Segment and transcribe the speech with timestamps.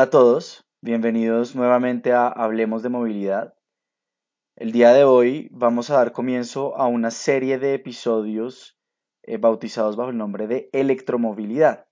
[0.00, 3.52] Hola a todos, bienvenidos nuevamente a Hablemos de Movilidad.
[4.56, 8.78] El día de hoy vamos a dar comienzo a una serie de episodios
[9.24, 11.86] eh, bautizados bajo el nombre de electromovilidad.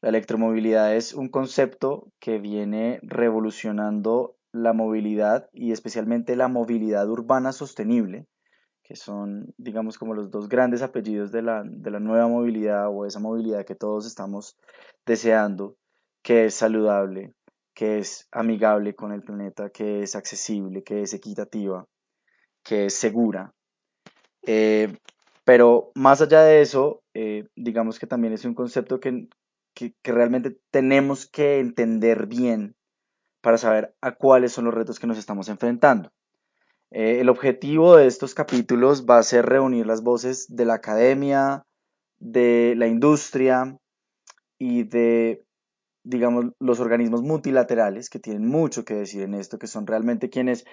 [0.00, 7.52] La electromovilidad es un concepto que viene revolucionando la movilidad y especialmente la movilidad urbana
[7.52, 8.26] sostenible,
[8.82, 13.04] que son, digamos, como los dos grandes apellidos de la, de la nueva movilidad o
[13.04, 14.56] esa movilidad que todos estamos
[15.04, 15.76] deseando
[16.26, 17.34] que es saludable,
[17.72, 21.86] que es amigable con el planeta, que es accesible, que es equitativa,
[22.64, 23.54] que es segura.
[24.42, 24.92] Eh,
[25.44, 29.28] pero más allá de eso, eh, digamos que también es un concepto que,
[29.72, 32.74] que, realmente tenemos que entender bien
[33.40, 36.10] para saber a cuáles son los retos que nos estamos enfrentando.
[36.90, 41.62] Eh, el objetivo de estos capítulos va a ser reunir las voces de la academia,
[42.18, 43.78] de la industria
[44.58, 45.45] y de
[46.06, 50.64] digamos, los organismos multilaterales que tienen mucho que decir en esto, que son realmente quienes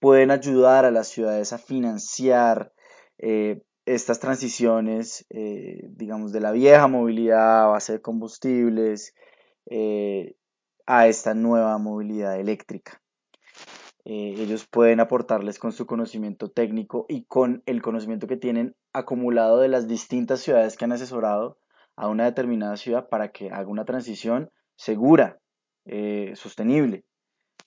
[0.00, 2.72] pueden ayudar a las ciudades a financiar
[3.16, 9.14] eh, estas transiciones, eh, digamos, de la vieja movilidad a base de combustibles
[9.70, 10.34] eh,
[10.84, 13.00] a esta nueva movilidad eléctrica.
[14.04, 19.68] ellos pueden aportarles con su conocimiento técnico y con el conocimiento que tienen acumulado de
[19.68, 21.56] las distintas ciudades que han asesorado
[21.96, 25.40] a una determinada ciudad para que haga una transición segura,
[25.84, 27.04] eh, sostenible,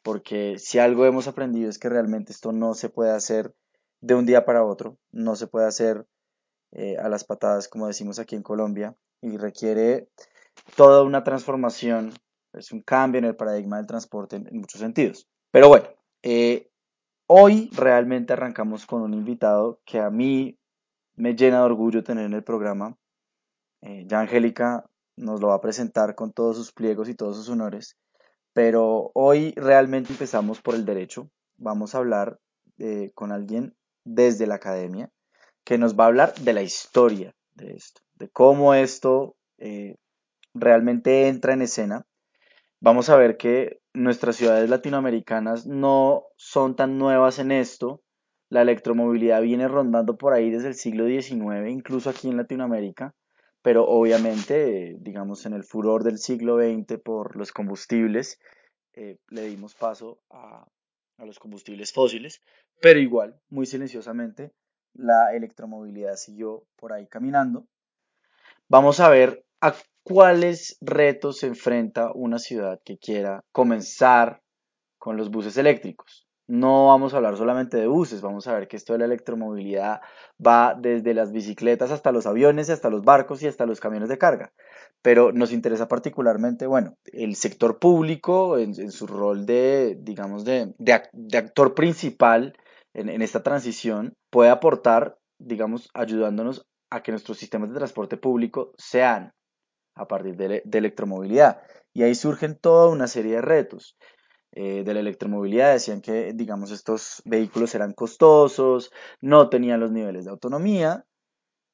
[0.02, 3.54] porque si algo hemos aprendido es que realmente esto no se puede hacer
[4.02, 6.06] de un día para otro, no se puede hacer
[6.72, 10.10] eh, a las patadas, como decimos aquí en Colombia, y requiere
[10.76, 12.14] toda una transformación,
[12.54, 15.28] es un cambio en el paradigma del transporte en, muchos sentidos.
[15.52, 15.88] Pero bueno,
[16.24, 16.70] eh,
[17.28, 20.58] hoy realmente arrancamos con un invitado que a mí
[21.16, 22.98] me llena de orgullo tener en el programa.
[23.82, 24.86] ya Angélica
[25.18, 27.98] nos lo va a presentar con todos sus pliegos y todos sus honores,
[28.54, 31.30] pero hoy realmente empezamos por el derecho.
[31.58, 32.40] Vamos a hablar
[32.78, 35.10] eh, con alguien desde la academia
[35.64, 39.96] que nos va a hablar de la historia de esto, de cómo esto eh,
[40.54, 42.06] realmente entra en escena.
[42.80, 48.02] Vamos a ver que nuestras ciudades latinoamericanas no son tan nuevas en esto.
[48.50, 53.14] La electromovilidad viene rondando por ahí desde el siglo XIX, incluso aquí en Latinoamérica
[53.66, 58.40] pero obviamente, digamos, en el furor del siglo XX por los combustibles,
[58.94, 60.68] eh, le dimos paso a,
[61.18, 62.44] a, los combustibles fósiles,
[62.80, 64.52] pero igual, muy silenciosamente,
[64.94, 67.66] la electromovilidad siguió por ahí caminando.
[68.70, 74.44] Vamos a ver a cuáles retos se enfrenta una ciudad que quiera comenzar
[75.00, 78.78] con los buses eléctricos no vamos a hablar solamente de buses, vamos a ver que
[78.78, 80.02] esto de la electromovilidad
[80.46, 84.18] va desde las bicicletas hasta los aviones, hasta los barcos y hasta los camiones de
[84.18, 84.54] carga.
[85.02, 90.74] Pero nos interesa particularmente, bueno, el sector público en, su rol de, digamos, de,
[91.34, 92.58] actor principal
[92.94, 99.34] en, esta transición puede aportar, digamos, ayudándonos a que nuestros sistemas de transporte público sean
[99.96, 101.62] a partir de, de electromovilidad.
[101.94, 103.98] Y ahí surgen toda una serie de retos.
[104.58, 108.90] Eh, de la electromovilidad decían que, digamos, estos vehículos eran costosos,
[109.20, 111.06] no tenían los niveles de autonomía,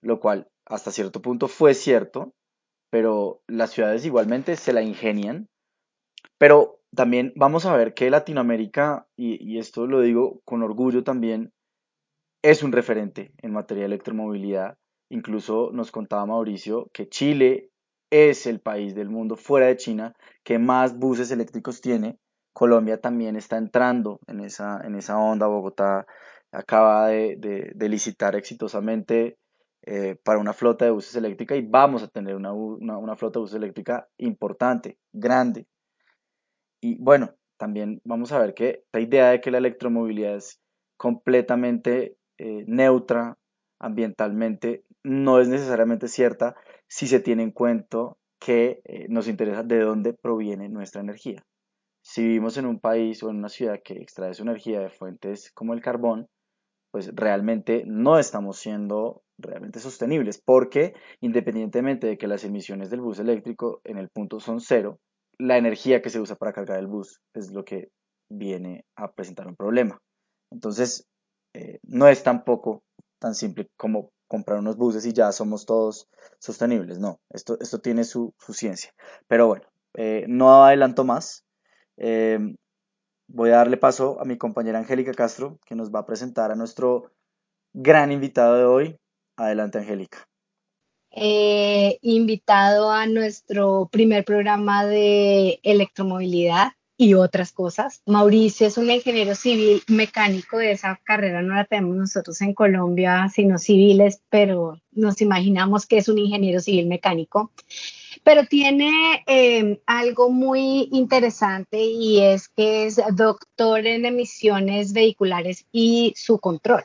[0.01, 2.33] lo cual hasta cierto punto fue cierto,
[2.89, 5.47] pero las ciudades igualmente se la ingenian.
[6.39, 11.53] Pero también vamos a ver que Latinoamérica, y, y esto lo digo con orgullo también,
[12.41, 14.75] es un referente en materia de electromovilidad.
[15.11, 17.69] Incluso nos contaba Mauricio que Chile
[18.09, 22.17] es el país del mundo fuera de China que más buses eléctricos tiene
[22.53, 25.47] Colombia también está entrando en esa, en esa onda.
[25.47, 26.05] Bogotá
[26.51, 29.37] acaba de, licitar exitosamente
[29.83, 33.55] eh, para una flota de buses eléctrica y vamos a tener una, flota de buses
[33.55, 35.67] eléctrica importante, grande.
[36.81, 40.59] Y bueno, también vamos a ver que la idea de que la electromovilidad es
[40.97, 43.37] completamente eh, neutra
[43.79, 46.55] ambientalmente no es necesariamente cierta
[46.87, 51.43] si se tiene en cuenta que eh, nos interesa de dónde proviene nuestra energía.
[52.11, 55.49] Si vivimos en un país o en una ciudad que extrae su energía de fuentes
[55.53, 56.27] como el carbón,
[56.91, 63.19] pues realmente no estamos siendo realmente sostenibles, porque independientemente de que las emisiones del bus
[63.19, 64.99] eléctrico en el punto son cero,
[65.37, 67.91] la energía que se usa para cargar el bus es lo que
[68.29, 69.97] viene a presentar un problema.
[70.51, 71.07] Entonces,
[71.53, 72.83] eh, no es tampoco
[73.19, 76.09] tan simple como comprar unos buses y ya somos todos
[76.39, 76.99] sostenibles.
[76.99, 78.91] No, esto, esto tiene su, ciencia.
[79.29, 81.45] Pero bueno, eh, no adelanto más.
[82.03, 82.55] Em,
[83.27, 86.55] voy a darle paso a mi compañera Angélica Castro, que nos va a presentar a
[86.55, 87.11] nuestro
[87.73, 88.97] gran invitado de hoy.
[89.37, 90.27] Adelante, Angélica.
[91.11, 98.01] eh, invitado a nuestro primer programa de electromovilidad y otras cosas.
[98.07, 103.29] Mauricio es un ingeniero civil mecánico de esa carrera, no la tenemos nosotros en Colombia,
[103.33, 107.51] sino civiles, pero nos imaginamos que es un ingeniero civil mecánico.
[108.23, 116.13] Pero tiene eh, algo muy interesante y es que es doctor en emisiones vehiculares y
[116.15, 116.83] su control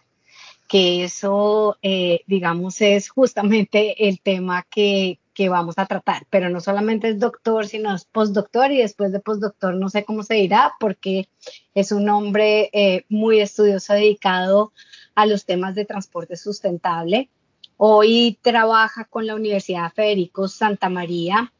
[0.66, 6.60] que eso, eh, digamos, es justamente el tema que, que, vamos a tratar, pero no
[6.60, 10.74] solamente es doctor, sino es postdoctor y después de postdoctor no sé cómo se dirá,
[10.80, 11.28] porque
[11.74, 14.72] es un hombre eh, muy estudioso dedicado
[15.14, 17.28] a los temas de transporte sustentable.
[17.78, 21.52] Hoy trabaja con la Universidad Federico Santa María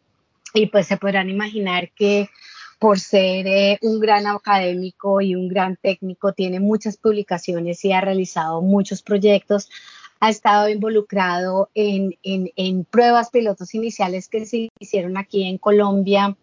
[0.54, 2.30] y pues se podrán imaginar que
[2.78, 8.00] por ser eh, un gran académico y un gran técnico, tiene muchas publicaciones y ha
[8.00, 9.68] realizado muchos proyectos.
[10.20, 16.36] Ha estado involucrado en, en, pruebas pilotos iniciales que se hicieron aquí en Colombia,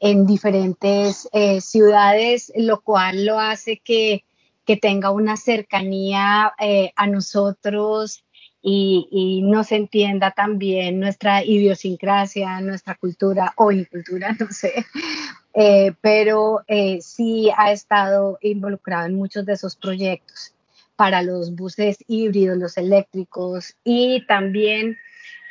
[0.00, 4.24] en diferentes eh, ciudades, lo cual lo hace que,
[4.64, 8.24] que tenga una cercanía eh, a nosotros
[8.62, 14.84] y, y, nos entienda también nuestra idiosincrasia, nuestra cultura o incultura, no sé,
[15.54, 20.54] eh, pero eh, sí ha estado involucrado en muchos de esos proyectos
[20.94, 24.98] para los buses híbridos, los eléctricos y también,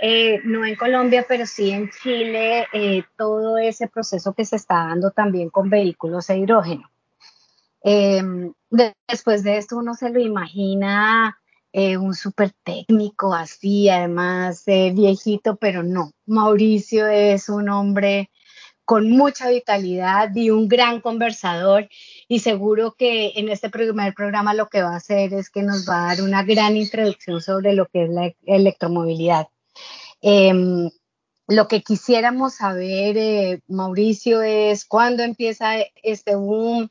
[0.02, 2.68] eh, no en Colombia, pero sí en Chile,
[3.18, 6.90] todo ese proceso que se está dando también con vehículos a hidrógeno.
[7.82, 8.54] Em,
[9.08, 11.38] después de esto uno se lo imagina
[11.74, 16.12] un súper técnico así, además viejito, pero no.
[16.26, 18.30] Mauricio es un hombre
[18.90, 21.88] con mucha vitalidad y un gran conversador
[22.28, 25.88] y seguro que en este primer programa lo que va a hacer es que nos
[25.88, 29.48] va a dar una gran introducción sobre lo que es la electromovilidad.
[30.24, 30.90] Em,
[31.48, 36.90] lo que quisiéramos saber, eh, Mauricio, es cuándo empieza este boom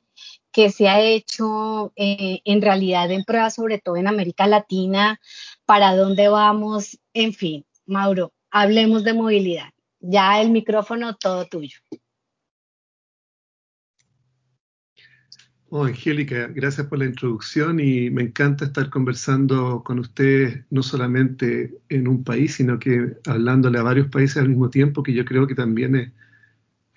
[0.53, 5.21] que se ha hecho eh, en realidad en pruebas, sobre todo en América Latina,
[5.65, 9.71] para dónde vamos, en fin, Mauro, hablemos de movilidad.
[10.00, 11.79] Ya el micrófono todo tuyo.
[15.71, 21.79] Oh, Angélica, gracias por la introducción y me encanta estar conversando con ustedes no solamente
[21.91, 25.47] en un país, sino que hablándole a varios países al mismo tiempo, que yo creo
[25.47, 26.12] que también es,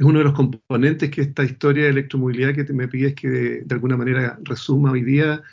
[0.05, 3.61] uno de los componentes que esta historia de electromovilidad que te me pides que de,
[3.61, 5.43] de, alguna manera resuma hoy día,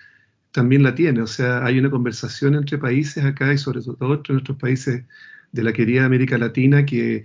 [0.53, 1.23] también la tiene.
[1.23, 5.05] O sea, hay una conversación entre países acá y sobre todo entre nuestros países
[5.53, 7.25] de la querida América Latina que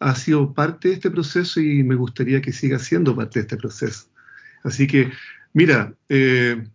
[0.00, 3.56] ha sido parte de este proceso y me gustaría que siga siendo parte de este
[3.56, 4.08] proceso.
[4.62, 5.10] Así que,
[5.52, 6.66] mira, eh,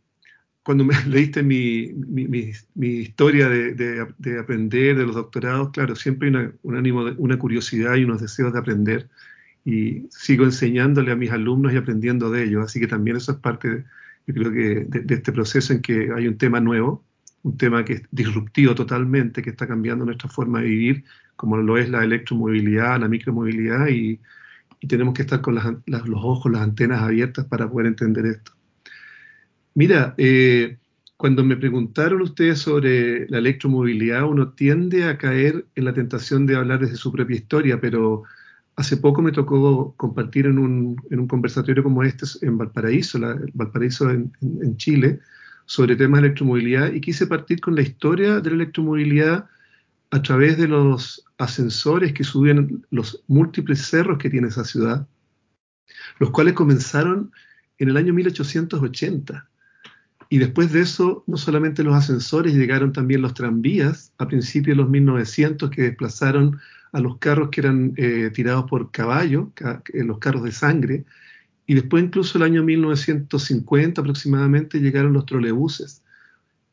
[0.63, 1.93] cuando me leíste mi,
[2.75, 8.21] historia de, aprender, de los doctorados, claro, siempre hay un ánimo, una curiosidad y unos
[8.21, 9.09] deseos de aprender
[9.65, 12.65] y sigo enseñándole a mis alumnos y aprendiendo de ellos.
[12.65, 13.85] Así que también eso es parte,
[14.27, 17.03] yo creo que, de, este proceso en que hay un tema nuevo,
[17.43, 21.03] un tema que es disruptivo totalmente, que está cambiando nuestra forma de vivir
[21.35, 24.19] como lo es la electromovilidad, la micromovilidad, y,
[24.87, 28.51] tenemos que estar con los ojos, las antenas abiertas para poder entender esto.
[29.75, 30.79] Mira, eh,
[31.17, 36.55] cuando me preguntaron ustedes sobre la electromovilidad, uno tiende a caer en la tentación de
[36.55, 38.23] hablar desde su propia historia, pero
[38.81, 43.19] hace poco me tocó compartir en un, conversatorio como este en Valparaíso,
[43.53, 45.19] Valparaíso en, en, Chile,
[45.65, 49.47] sobre temas de electromovilidad y quise partir con la historia de la electromovilidad
[50.09, 55.07] a través de los ascensores que subían los múltiples cerros que tiene esa ciudad,
[56.19, 57.31] los cuales comenzaron
[57.77, 59.47] en el año 1880.
[60.29, 64.83] Y después de eso, no solamente los ascensores, llegaron también los tranvías a principios de
[64.83, 66.59] los 1900 que desplazaron
[66.91, 69.51] a los carros que eran eh, tirados por caballo,
[69.93, 71.05] eh, los carros de sangre.
[71.65, 76.03] Y después incluso el año 1950 aproximadamente llegaron los trolebuses.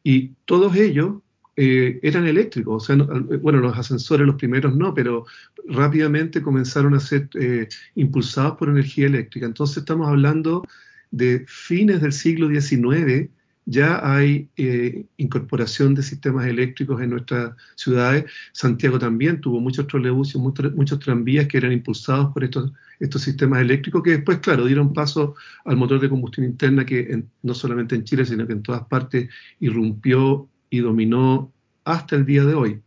[0.03, 1.17] Y todos ellos
[1.61, 3.05] eh, eran eléctricos, o sea,
[3.43, 5.27] bueno, los ascensores los primeros no, pero
[5.67, 9.45] rápidamente comenzaron a ser eh, impulsados por energía eléctrica.
[9.45, 10.65] Entonces estamos hablando
[11.11, 13.29] de fines del siglo XIX,
[13.71, 18.25] ya hay eh, incorporación de sistemas eléctricos en nuestras ciudades.
[18.53, 24.03] Santiago también tuvo muchos trolebuses, muchos, tranvías que eran impulsados por estos, estos sistemas eléctricos
[24.03, 25.35] que después, claro, dieron paso
[25.67, 29.29] al motor de combustión interna que no solamente en Chile, sino que en todas partes
[29.61, 31.53] irrumpió y dominó
[31.85, 32.81] hasta el día de hoy.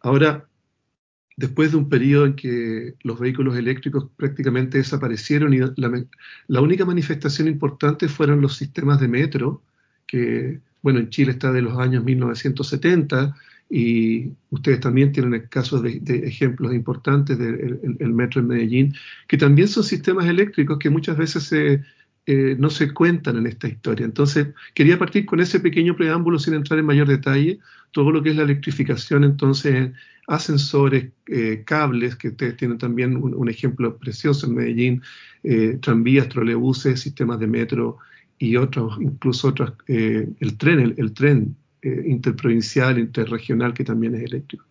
[0.00, 0.48] Ahora,
[1.40, 7.48] después de un periodo en que los vehículos eléctricos prácticamente desaparecieron y la, única manifestación
[7.48, 9.62] importante fueron los sistemas de metro,
[10.06, 13.34] que, bueno, en Chile está de los años 1970
[13.70, 18.94] y ustedes también tienen casos de, ejemplos importantes del metro en Medellín,
[19.26, 21.80] que también son sistemas eléctricos que muchas veces
[22.32, 24.04] eh, no se cuentan en esta historia.
[24.04, 27.58] Entonces, quería partir con ese pequeño preámbulo sin entrar en mayor detalle,
[27.90, 29.90] todo lo que es la electrificación, entonces,
[30.28, 35.02] ascensores, eh, cables, que ustedes tienen también un, ejemplo precioso en Medellín,
[35.42, 37.98] eh, tranvías, trolebuses, sistemas de metro
[38.38, 44.64] y otros, incluso otros, el tren, el tren interprovincial, interregional, que también es eléctrico.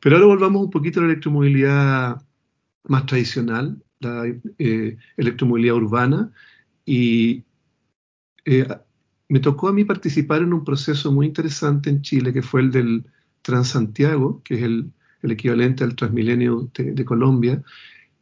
[0.00, 2.22] Pero ahora volvamos un poquito a la electromovilidad
[2.84, 4.24] más tradicional, la
[5.18, 6.32] electromovilidad urbana,
[6.88, 7.44] y
[8.46, 8.66] eh,
[9.28, 12.70] me tocó a mí participar en un proceso muy interesante en Chile, que fue el
[12.70, 13.04] del
[13.42, 14.90] Transantiago, que es el,
[15.22, 17.62] equivalente al Transmilenio de, Colombia,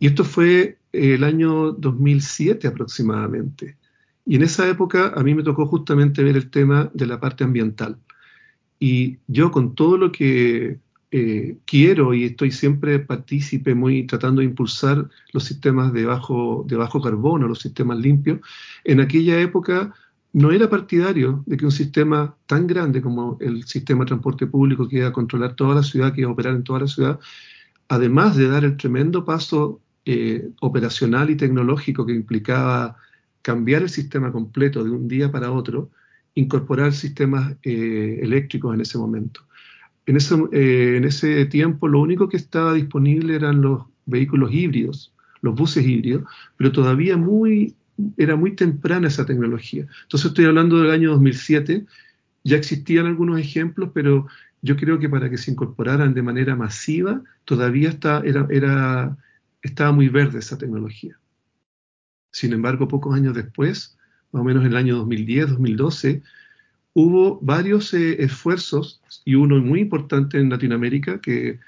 [0.00, 3.76] y esto fue el año 2007 aproximadamente.
[4.24, 7.44] Y en esa época a mí me tocó justamente ver el tema de la parte
[7.44, 7.96] ambiental.
[8.80, 10.80] Y yo con todo lo que
[11.10, 16.76] eh, quiero y estoy siempre partícipe, muy tratando de impulsar los sistemas de bajo, de
[16.76, 18.40] bajo carbono, los sistemas limpios,
[18.84, 19.94] en aquella época
[20.32, 24.88] no era partidario de que un sistema tan grande como el sistema de transporte público
[24.88, 27.18] que iba a controlar toda la ciudad, que iba a operar en toda la ciudad,
[27.88, 32.96] además de dar el tremendo paso eh, operacional y tecnológico que implicaba
[33.42, 35.90] cambiar el sistema completo de un día para otro,
[36.34, 39.40] incorporar sistemas eh, eléctricos en ese momento.
[40.06, 45.12] En ese, eh, en ese tiempo lo único que estaba disponible eran los vehículos híbridos,
[45.40, 46.24] los buses híbridos,
[46.56, 47.18] pero todavía
[48.16, 49.86] era muy temprana esa tecnología.
[50.02, 51.84] Entonces estoy hablando del año 2007,
[52.44, 54.28] ya existían algunos ejemplos, pero
[54.62, 60.58] yo creo que para que se incorporaran de manera masiva, todavía estaba muy verde esa
[60.58, 61.18] tecnología.
[62.32, 63.96] Sin embargo, pocos años después,
[64.32, 66.22] más o menos en el año 2010, 2012,
[66.98, 71.60] hubo varios eh, esfuerzos y uno muy importante en Latinoamérica que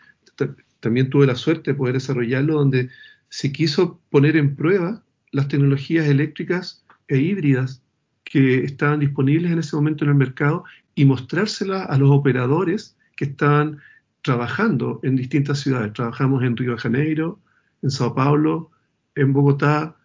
[0.80, 2.88] también tuve la suerte de poder desarrollarlo, donde
[3.28, 7.82] se quiso poner en prueba las tecnologías eléctricas e híbridas
[8.24, 13.26] que estaban disponibles en ese momento en el mercado y mostrárselas a los operadores que
[13.26, 13.80] estaban
[14.22, 15.92] trabajando en distintas ciudades.
[15.92, 17.38] Trabajamos en Río de Janeiro,
[17.82, 18.70] en Sao Paulo,
[19.14, 19.97] en Bogotá,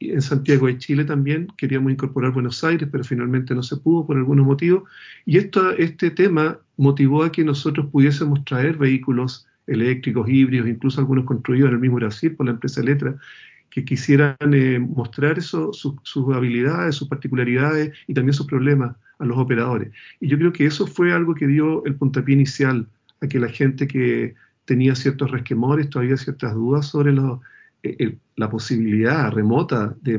[0.00, 4.16] en Santiago de Chile también queríamos incorporar Buenos Aires, pero finalmente no se pudo por
[4.16, 4.84] algunos motivos.
[5.26, 11.24] Y esto, este tema motivó a que nosotros pudiésemos traer vehículos eléctricos, híbridos, incluso algunos
[11.24, 13.16] construidos en el mismo Brasil por la empresa Letra,
[13.70, 19.36] que quisieran eh, mostrar eso, sus habilidades, sus particularidades y también sus problemas a los
[19.36, 19.92] operadores.
[20.20, 22.86] Y yo creo que eso fue algo que dio el puntapié inicial
[23.20, 27.40] a que la gente que tenía ciertos resquemores, todavía ciertas dudas sobre los
[27.82, 30.18] eh, la posibilidad remota de,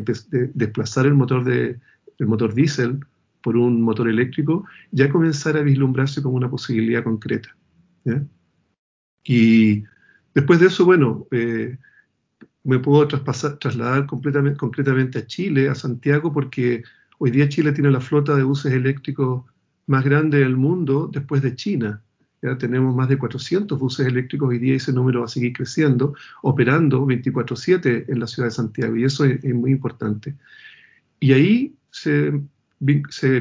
[0.53, 1.79] desplazar el motor, de,
[2.17, 2.99] el motor diésel
[3.41, 7.55] por un motor eléctrico ya comenzar a vislumbrarse como una posibilidad concreta.
[9.23, 9.83] Y
[10.33, 11.77] después de eso, bueno, eh,
[12.63, 16.83] me puedo trasladar completamente, concretamente a Chile, a Santiago, porque
[17.19, 19.43] hoy día Chile tiene la flota de buses eléctricos
[19.85, 22.03] más grande del mundo después de China.
[22.41, 25.53] Ya tenemos más de 400 buses eléctricos hoy día y ese número va a seguir
[25.53, 30.35] creciendo, operando 24/7 en la ciudad de Santiago y eso es, muy importante.
[31.19, 32.31] Y ahí se,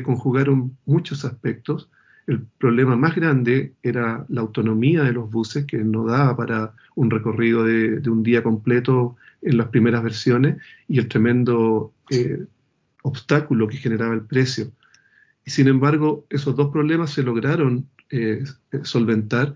[0.03, 1.91] conjugaron muchos aspectos.
[2.27, 7.11] El problema más grande era la autonomía de los buses, que no daba para un
[7.11, 10.57] recorrido de, un día completo en las primeras versiones,
[10.89, 12.45] y el tremendo eh,
[13.03, 14.73] obstáculo que generaba el precio.
[15.47, 18.45] Y sin embargo, esos dos problemas se lograron eh,
[18.83, 19.55] solventar,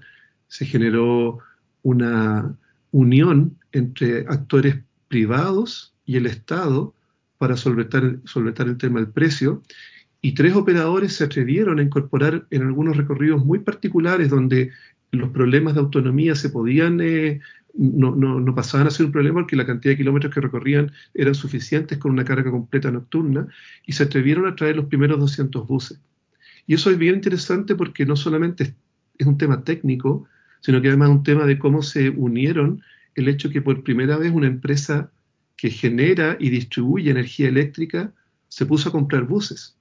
[0.49, 1.39] se generó
[1.83, 2.57] una
[2.91, 4.77] unión entre actores
[5.09, 6.95] privados y el Estado
[7.39, 9.63] para solventar, solventar el tema del precio.
[10.21, 14.71] Y tres operadores se atrevieron a incorporar en algunos recorridos muy particulares donde
[15.11, 17.41] los problemas de autonomía se podían, eh,
[17.75, 20.93] no, no, no, pasaban a ser un problema porque la cantidad de kilómetros que recorrían
[21.15, 23.49] eran suficientes con una carga completa nocturna
[23.87, 26.01] y se atrevieron a traer los primeros 200 buses.
[26.67, 28.75] Y eso es bien interesante porque no solamente
[29.19, 30.27] es un tema técnico,
[30.61, 32.83] sino que además es un tema de cómo se unieron
[33.15, 35.11] el hecho que por primera vez una empresa
[35.57, 38.13] que genera y distribuye energía eléctrica
[38.49, 39.77] se puso a comprar buses.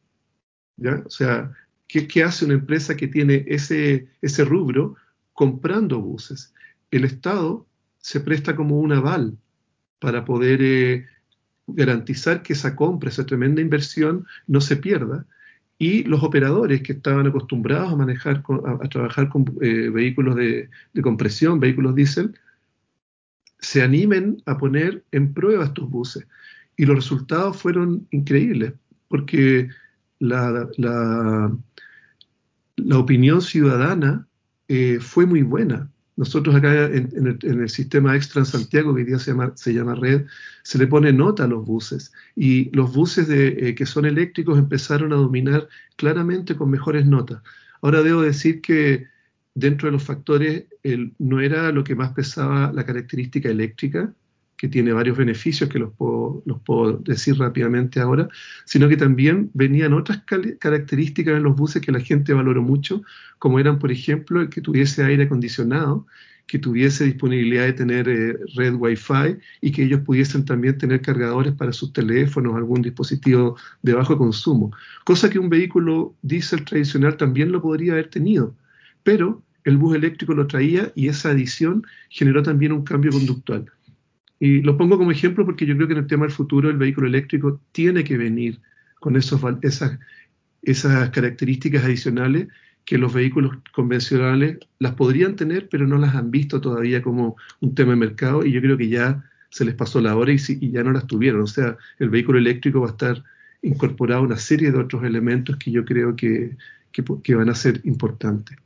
[0.77, 1.01] ¿ya?
[1.05, 1.51] O sea,
[1.88, 4.95] ¿qué, hace una empresa que tiene ese, ese rubro
[5.33, 6.53] comprando buses?
[6.89, 7.65] El Estado
[8.00, 9.38] se presta como un aval
[10.00, 11.05] para poder eh,
[11.67, 15.25] garantizar que esa compra, esa tremenda inversión, no se pierda
[15.81, 20.69] y los operadores que estaban acostumbrados a manejar, a, trabajar con eh, vehículos de,
[21.01, 22.39] compresión, vehículos diésel,
[23.57, 26.27] se animen a poner en prueba estos buses.
[26.77, 28.73] Y los resultados fueron increíbles,
[29.07, 29.69] porque
[30.19, 31.51] la, la,
[32.95, 34.27] opinión ciudadana
[34.67, 35.90] eh, fue muy buena.
[36.18, 40.25] Nosotros acá en, el, sistema Extra Santiago, que hoy día se llama, se llama Red,
[40.63, 44.60] se le pone nota a los buses y los buses de, eh, que son eléctricos
[44.60, 47.41] empezaron a dominar claramente con mejores notas.
[47.82, 49.08] Ahora debo decir que
[49.56, 50.65] dentro de los factores
[51.18, 54.13] no era lo que más pesaba la característica eléctrica,
[54.62, 58.30] que tiene varios beneficios que los puedo, los puedo decir rápidamente ahora,
[58.63, 60.22] sino que también venían otras
[60.60, 63.01] características en los buses que la gente valoró mucho,
[63.39, 66.06] como eran, por ejemplo, el que tuviese aire acondicionado,
[66.46, 71.53] que tuviese disponibilidad de tener eh, red Wi-Fi y que ellos pudiesen también tener cargadores
[71.53, 74.72] para sus teléfonos, algún dispositivo de bajo consumo,
[75.06, 78.56] cosa que un vehículo diésel tradicional también lo podría haber tenido,
[79.01, 83.65] pero el bus eléctrico lo traía y esa adición generó también un cambio conductual.
[84.41, 86.77] Y lo pongo como ejemplo porque yo creo que en el tema del futuro el
[86.77, 88.60] vehículo eléctrico tiene que venir
[89.00, 90.00] con esos, esas,
[90.63, 92.48] esas características adicionales
[92.83, 97.75] que los vehículos convencionales las podrían tener, pero no las han visto todavía como un
[97.75, 100.71] tema de mercado y yo creo que ya se les pasó la hora y, y
[100.71, 101.41] ya no las tuvieron.
[101.41, 103.24] O sea, el vehículo eléctrico va a estar
[103.62, 106.57] incorporado a una serie de otros elementos que yo creo que,
[106.91, 108.57] que, que van a ser importantes.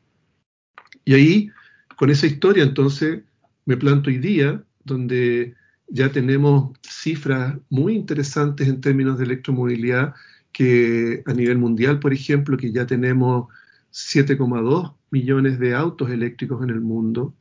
[1.04, 1.52] Y ahí,
[1.98, 3.24] con esa historia, entonces,
[3.66, 5.54] me planto hoy día, donde
[5.88, 10.14] ya tenemos cifras muy interesantes en términos de electromovilidad,
[10.52, 13.48] que a nivel mundial, por ejemplo, que ya tenemos
[13.92, 17.36] 7,2 millones de autos eléctricos en el mundo,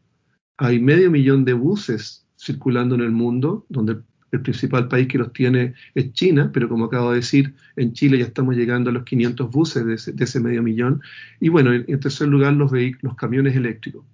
[0.56, 3.98] hay medio millón de buses circulando en el mundo, donde
[4.32, 8.18] el principal país que los tiene es China, pero como acabo de decir, en Chile
[8.18, 11.00] ya estamos llegando a los 500 buses de ese, medio millón.
[11.40, 14.04] Y bueno, en, tercer lugar, los, los camiones eléctricos.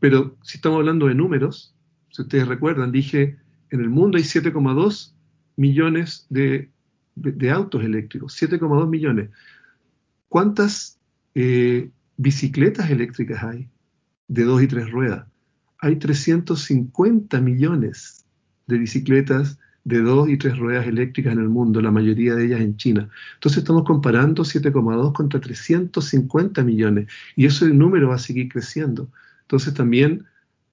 [0.00, 1.74] Pero si estamos hablando de números,
[2.10, 3.36] si ustedes recuerdan, dije
[3.72, 5.12] en el mundo hay 7,2
[5.56, 6.70] millones de,
[7.50, 9.30] autos eléctricos, 7,2 millones.
[10.28, 10.98] ¿Cuántas
[11.34, 13.68] eh, bicicletas eléctricas hay
[14.28, 15.26] de dos y tres ruedas?
[15.78, 18.24] Hay 350 millones
[18.66, 22.60] de bicicletas de dos y tres ruedas eléctricas en el mundo, la mayoría de ellas
[22.60, 23.08] en China.
[23.34, 29.10] Entonces estamos comparando 7,2 contra 350 millones y ese número va a seguir creciendo.
[29.42, 30.26] Entonces también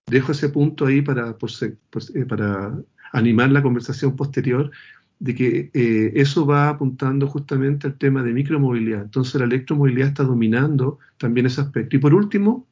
[0.09, 2.77] dejo ese punto ahí para, eh, para
[3.13, 4.71] animar la conversación posterior
[5.19, 9.03] de que eh, eso va apuntando justamente al tema de micromovilidad.
[9.03, 11.95] Entonces la electromovilidad está dominando también ese aspecto.
[11.95, 12.67] Y por último,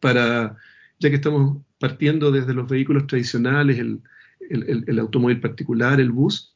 [0.00, 0.56] para,
[0.98, 4.02] ya que estamos partiendo desde los vehículos tradicionales, el,
[4.50, 6.54] el automóvil particular, el bus,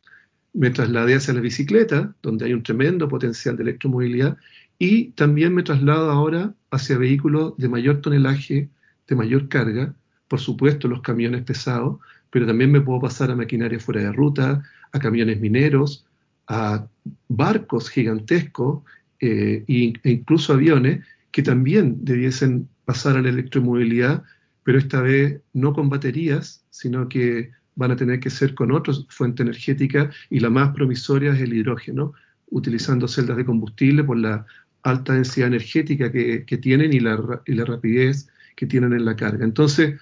[0.57, 4.37] me trasladé hacia la bicicleta, donde hay un tremendo potencial de electromovilidad,
[4.79, 8.71] y también me traslado ahora hacia vehículos de mayor tonelaje,
[9.07, 9.95] de mayor carga,
[10.29, 11.99] por supuesto los camiones pesados,
[12.31, 16.05] pero también me puedo pasar a maquinaria fuera de ruta, a camiones mineros,
[16.49, 16.87] a
[17.29, 18.83] barcos gigantescos
[19.21, 24.23] eh, e incluso aviones que también debiesen pasar a la electromovilidad,
[24.63, 29.07] pero esta vez no con baterías, sino que van a tener que ser con otras
[29.09, 32.15] fuentes energéticas y la más promisoria es el hidrógeno,
[32.49, 34.47] utilizando celdas de combustible por la
[34.83, 39.45] alta densidad energética que, tienen y la, y la rapidez que tienen en la carga.
[39.45, 40.01] Entonces,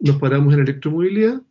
[0.00, 1.42] nos paramos en electromovilidad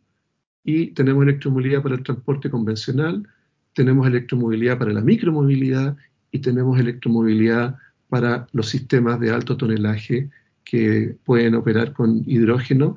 [0.64, 3.28] y tenemos electromovilidad para el transporte convencional,
[3.74, 5.96] tenemos electromovilidad para la micromovilidad
[6.32, 7.76] y tenemos electromovilidad
[8.08, 10.30] para los sistemas de alto tonelaje
[10.64, 12.96] que pueden operar con hidrógeno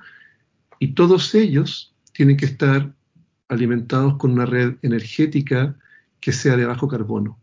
[0.80, 2.94] y todos ellos tienen que estar
[3.50, 5.76] alimentados con una red energética
[6.20, 7.38] que sea de bajo carbono.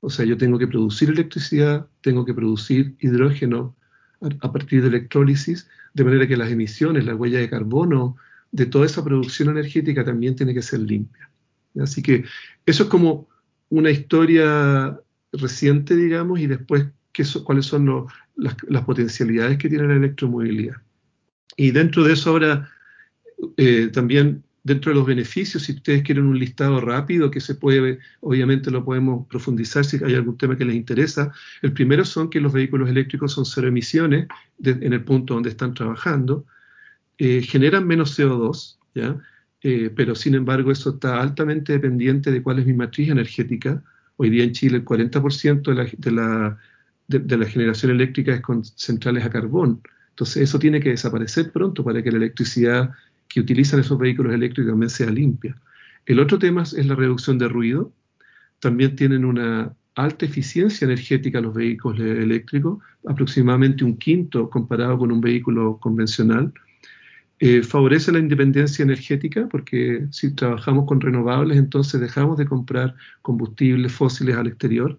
[0.00, 3.74] O sea, yo tengo que producir electricidad, tengo que producir hidrógeno
[4.20, 8.16] a partir de electrólisis, de manera que las emisiones, la huella de carbono
[8.50, 11.30] de toda esa producción energética también tiene que ser limpia.
[11.80, 12.24] Así que
[12.66, 13.28] eso es como
[13.68, 14.98] una historia
[15.32, 20.76] reciente, digamos, y después qué cuáles son las, potencialidades que tiene la electromovilidad.
[21.56, 22.70] Y dentro de eso ahora
[23.56, 27.98] eh, también dentro de los beneficios, si ustedes quieren un listado rápido que se puede,
[28.20, 31.32] obviamente lo podemos profundizar si hay algún tema que les interesa.
[31.62, 34.26] El primero son que los vehículos eléctricos son cero emisiones
[34.62, 36.44] en el punto donde están trabajando,
[37.18, 39.16] eh, generan menos CO2, ¿ya?
[39.60, 43.82] Eh, pero sin embargo eso está altamente dependiente de cuál es mi matriz energética.
[44.16, 46.58] Hoy día en Chile el 40% de la, de, la,
[47.08, 49.82] de la generación eléctrica es con centrales a carbón.
[50.10, 52.90] Entonces eso tiene que desaparecer pronto para que la electricidad
[53.38, 55.56] que utilizan esos vehículos eléctricos también sea limpia.
[56.06, 57.92] El otro tema es la reducción de ruido.
[58.58, 65.20] También tienen una alta eficiencia energética los vehículos eléctricos, aproximadamente un quinto comparado con un
[65.20, 66.52] vehículo convencional.
[67.38, 73.92] Eh, favorece la independencia energética porque si trabajamos con renovables entonces dejamos de comprar combustibles
[73.92, 74.98] fósiles al exterior.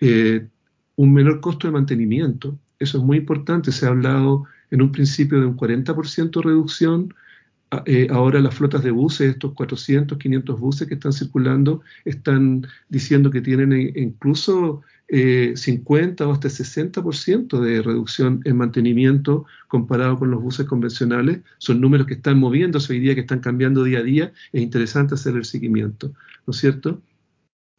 [0.00, 0.48] Eh,
[0.96, 2.58] un menor costo de mantenimiento.
[2.80, 3.70] Eso es muy importante.
[3.70, 7.14] Se ha hablado en un principio de un 40% reducción.
[7.86, 13.30] Eh, ahora las flotas de buses, estos 400, 500 buses que están circulando, están diciendo
[13.30, 20.66] que tienen incluso 50 o hasta 60% de reducción en mantenimiento comparado con los buses
[20.66, 21.40] convencionales.
[21.58, 24.32] Son números que están moviéndose hoy día, que están cambiando día a día.
[24.52, 26.12] Es interesante hacer el seguimiento,
[26.46, 27.02] ¿no es cierto?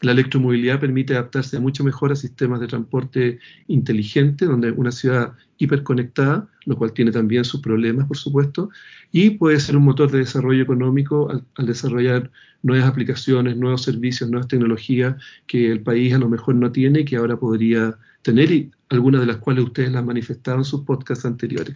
[0.01, 6.49] La electromovilidad permite adaptarse mucho mejor a sistemas de transporte inteligente, donde una ciudad hiperconectada,
[6.65, 8.69] lo cual tiene también sus problemas, por supuesto,
[9.13, 12.29] y puede ser un motor de desarrollo económico al, desarrollar
[12.61, 15.15] nuevas aplicaciones, nuevos servicios, nuevas tecnologías
[15.47, 19.21] que el país a lo mejor no tiene y que ahora podría tener, y algunas
[19.21, 21.75] de las cuales ustedes las han manifestado en sus podcasts anteriores.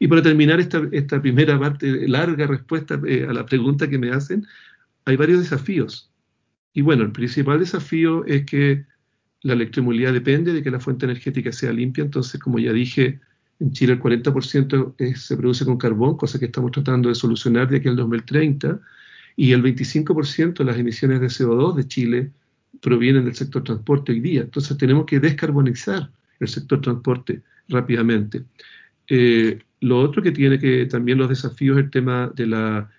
[0.00, 4.10] Y para terminar esta, esta primera parte, larga respuesta eh, a la pregunta que me
[4.10, 4.44] hacen,
[5.04, 6.09] hay varios desafíos
[6.72, 8.84] y bueno, el principal desafío es que
[9.42, 13.20] la electromovilidad depende de que la fuente energética sea limpia, entonces, como ya dije,
[13.58, 17.78] en Chile el 40% se produce con carbón, cosa que estamos tratando de solucionar de
[17.78, 18.80] aquí al 2030,
[19.36, 22.30] y el 25% de las emisiones de CO2 de Chile
[22.80, 24.42] provienen del sector transporte hoy día.
[24.42, 28.44] Entonces tenemos que descarbonizar el sector transporte rápidamente.
[29.08, 32.90] Eh, lo otro que tiene que también los desafíos es el tema de la,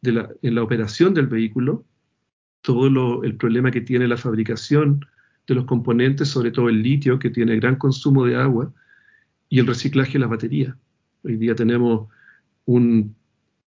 [0.00, 1.84] de la, en la operación del vehículo
[2.62, 5.06] todo el problema que tiene la fabricación
[5.46, 8.72] de los componentes, sobre todo el litio, que tiene gran consumo de agua,
[9.48, 10.76] y el reciclaje de las baterías.
[11.24, 12.08] Hoy día tenemos
[12.66, 13.14] un,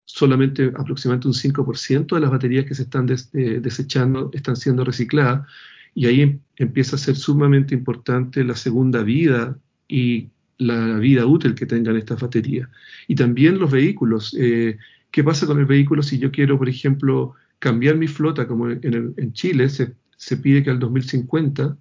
[0.05, 5.47] solamente aproximadamente un 5% de las baterías que se están eh, desechando están siendo recicladas,
[5.95, 11.55] y ahí em, empieza a ser sumamente importante la segunda vida y la vida útil
[11.55, 12.69] que tengan estas baterías.
[13.07, 14.35] Y también los vehículos.
[14.37, 14.77] Eh,
[15.11, 19.33] ¿Qué pasa con el vehículo si yo quiero, por ejemplo, cambiar mi flota, como en,
[19.33, 21.77] Chile se, se, pide que al 2050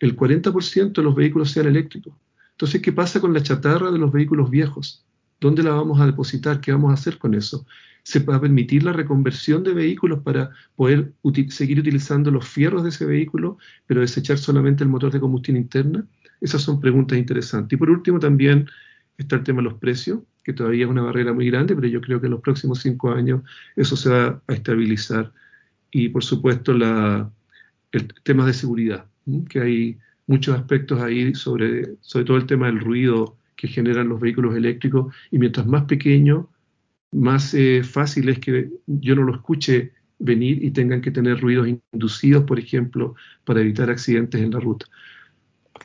[0.00, 2.14] el 40% de los vehículos sean eléctricos.
[2.50, 5.04] Entonces, ¿qué pasa con la chatarra de los vehículos viejos?
[5.40, 6.60] ¿Dónde la vamos a depositar?
[6.60, 7.66] ¿Qué vamos a hacer con eso?
[8.02, 11.12] ¿Se va a permitir la reconversión de vehículos para poder
[11.48, 16.06] seguir utilizando los fierros de ese vehículo, pero desechar solamente el motor de combustión interna?
[16.40, 17.74] Esas son preguntas interesantes.
[17.74, 18.68] Y por último, también
[19.16, 22.00] está el tema de los precios que todavía es una barrera muy grande, pero yo
[22.00, 23.42] creo que en los próximos cinco años
[23.74, 25.32] eso se va a estabilizar.
[25.90, 27.30] Y por supuesto la,
[27.92, 29.06] el tema de seguridad,
[29.48, 34.20] que hay muchos aspectos ahí sobre, sobre todo el tema del ruido que generan los
[34.20, 36.50] vehículos eléctricos y mientras más pequeño,
[37.12, 41.68] más eh, fácil es que yo no lo escuche venir y tengan que tener ruidos
[41.92, 44.86] inducidos, por ejemplo, para evitar accidentes en la ruta.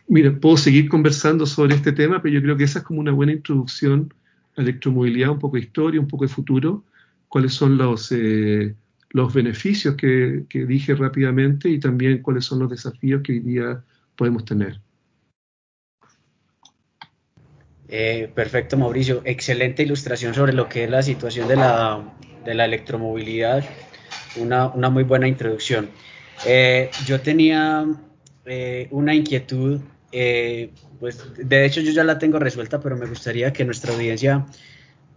[0.08, 3.12] Mira, puedo seguir conversando sobre este tema, pero yo creo que esa es como una
[3.12, 4.14] buena introducción
[4.62, 6.84] electromovilidad, un poco de historia, un poco de futuro,
[7.28, 8.76] cuáles son los, eh,
[9.12, 13.84] los beneficios que, dije rápidamente y también cuáles son los desafíos que hoy día
[14.16, 14.80] podemos tener.
[17.88, 19.22] Eh, perfecto, Mauricio.
[19.26, 22.14] Excelente ilustración sobre lo que es la situación de la,
[22.46, 23.64] de la electromovilidad.
[24.36, 25.90] Una, una, muy buena introducción.
[26.46, 27.86] Eh, yo tenía
[28.90, 29.80] una inquietud
[30.12, 34.46] eh, pues de hecho yo ya la tengo resuelta, pero me gustaría que nuestra audiencia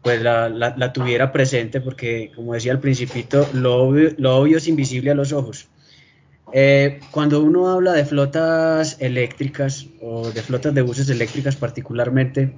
[0.03, 5.33] pues la, tuviera presente porque como decía al principito, lo obvio, es invisible a los
[5.33, 5.69] ojos.
[6.53, 12.55] Eh, cuando uno habla de flotas eléctricas o de flotas de buses eléctricas particularmente,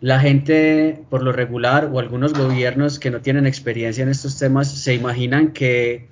[0.00, 4.70] la gente por lo regular o algunos gobiernos que no tienen experiencia en estos temas
[4.70, 6.08] se imaginan que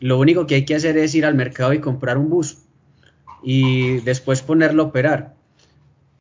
[0.00, 2.58] lo único que hay que hacer es ir al mercado y comprar un bus
[3.42, 5.34] y después ponerlo a operar.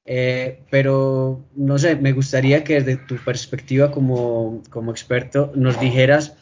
[0.05, 6.35] Eh, pero no sé, me gustaría que desde tu perspectiva como, como, experto nos dijeras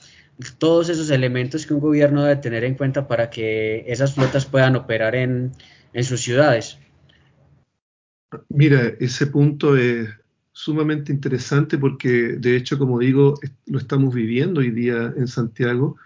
[0.58, 4.76] todos esos elementos que un gobierno debe tener en cuenta para que esas flotas puedan
[4.78, 5.52] operar en,
[5.92, 6.80] en sus ciudades.
[8.50, 10.10] Mira, ese punto es
[10.52, 15.98] sumamente interesante porque de hecho, como digo, lo estamos viviendo hoy día en Santiago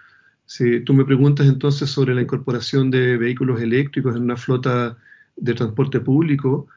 [0.51, 4.97] si tú me preguntas entonces sobre la incorporación de vehículos eléctricos en una flota
[5.37, 6.67] de transporte público,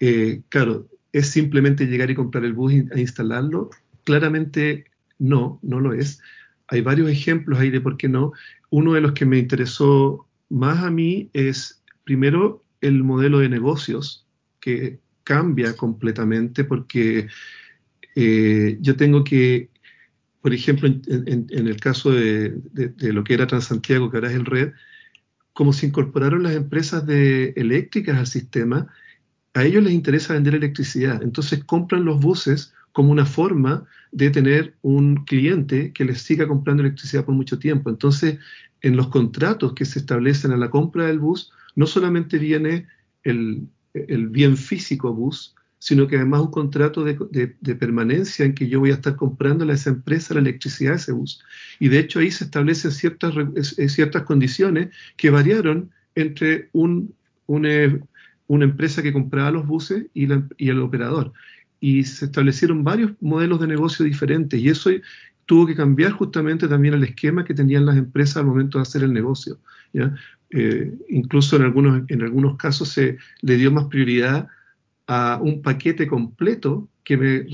[0.00, 3.70] eh, claro, ¿es simplemente llegar y comprar el bus e instalarlo?
[4.04, 4.84] Claramente
[5.18, 6.20] no, no lo es.
[6.68, 8.32] Hay varios ejemplos ahí de por qué no.
[8.68, 14.26] Uno de los que me interesó más a mí es, primero, el modelo de negocios,
[14.60, 17.28] que cambia completamente porque
[18.14, 19.70] eh, yo tengo que
[20.46, 22.56] por ejemplo, en, el caso de,
[23.00, 24.74] lo que era Transantiago, que ahora es el Red,
[25.52, 28.86] como se incorporaron las empresas de eléctricas al sistema,
[29.54, 31.20] a ellos les interesa vender electricidad.
[31.20, 36.84] Entonces compran los buses como una forma de tener un cliente que les siga comprando
[36.84, 37.90] electricidad por mucho tiempo.
[37.90, 38.38] Entonces,
[38.82, 42.86] en los contratos que se establecen a la compra del bus, no solamente viene
[43.24, 47.16] el, el bien físico bus, sino que además un contrato de,
[47.78, 51.12] permanencia en que yo voy a estar comprando a esa empresa la electricidad de ese
[51.12, 51.42] bus.
[51.78, 53.34] Y de hecho ahí se establecen ciertas,
[53.88, 57.14] ciertas condiciones que variaron entre un,
[57.46, 58.00] una,
[58.46, 61.32] una empresa que compraba los buses y, y el operador.
[61.78, 64.90] Y se establecieron varios modelos de negocio diferentes y eso
[65.44, 69.04] tuvo que cambiar justamente también el esquema que tenían las empresas al momento de hacer
[69.04, 69.58] el negocio.
[70.50, 74.48] Eh, incluso en algunos, en algunos casos se le dio más prioridad
[75.06, 77.44] a un paquete completo que me,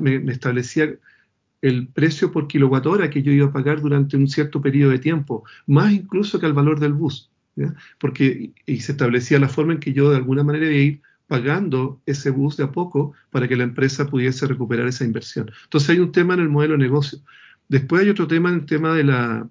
[0.00, 0.94] me, establecía
[1.60, 4.98] el precio por kilowatt hora que yo iba a pagar durante un cierto periodo de
[4.98, 7.30] tiempo, más incluso que el valor del bus,
[7.98, 11.02] porque y se establecía la forma en que yo de alguna manera iba a ir
[11.26, 15.50] pagando ese bus de a poco para que la empresa pudiese recuperar esa inversión.
[15.64, 17.20] Entonces hay un tema en el modelo de negocio.
[17.68, 19.48] Después hay otro tema en el tema de, la,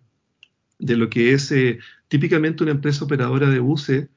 [0.77, 4.09] de lo que es eh, típicamente una empresa operadora de buses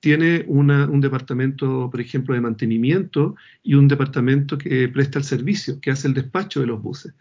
[0.00, 5.90] tiene un departamento, por ejemplo, de mantenimiento y un departamento que presta el servicio, que
[5.90, 7.14] hace el despacho de los buses.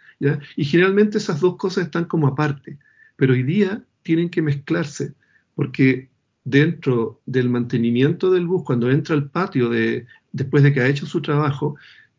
[0.55, 2.77] Y generalmente esas dos cosas están como aparte,
[3.15, 5.13] pero hoy día tienen que mezclarse,
[5.55, 6.09] porque
[6.43, 11.07] dentro del mantenimiento del bus, cuando entra al patio de, después de que ha hecho
[11.07, 11.75] su trabajo,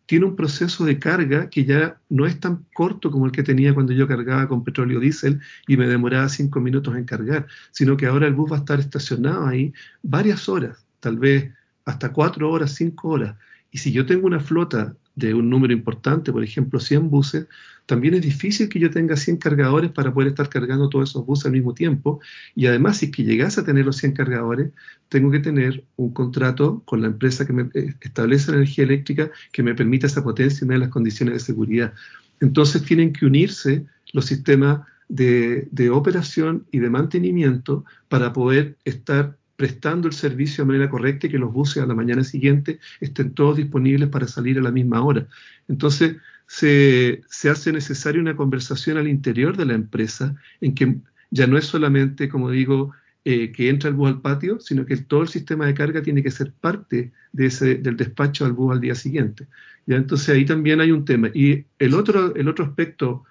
[0.09, 3.75] tiene un proceso de carga que ya no es tan corto como el que tenía
[3.75, 8.07] cuando yo cargaba con petróleo diésel y me demoraba cinco minutos en cargar, sino que
[8.07, 11.53] ahora el bus va a estar estacionado ahí varias horas, tal vez
[11.85, 13.37] hasta cuatro horas, cinco horas.
[13.71, 17.47] Y si yo tengo una flota de un número importante, por ejemplo 100 buses,
[17.89, 21.47] también es difícil que yo tenga 100 cargadores para poder estar cargando todos esos buses
[21.47, 22.21] al mismo tiempo.
[22.55, 24.73] Y además, si es que llegase a tener los 100 cargadores,
[25.09, 29.31] tengo que tener un contrato con la empresa que me eh, establece la energía eléctrica
[29.53, 31.95] que me permita esa potencia y me las condiciones de seguridad.
[32.41, 39.39] Entonces tienen que unirse los sistemas de, de operación y de mantenimiento para poder estar
[39.57, 43.33] prestando el servicio de manera correcta y que los buses a la mañana siguiente estén
[43.33, 45.27] todos disponibles para salir a la misma hora.
[45.69, 46.17] Entonces,
[46.49, 50.97] se, hace necesaria una conversación al interior de la empresa en que
[51.31, 52.93] ya no es solamente, como digo,
[53.25, 56.23] eh, que entra el bus al patio, sino que todo el sistema de carga tiene
[56.23, 59.47] que ser parte de ese, del despacho al bus al día siguiente.
[59.87, 59.97] ¿ya?
[59.97, 61.29] Entonces ahí también hay un tema.
[61.35, 63.25] Y el otro, el otro aspecto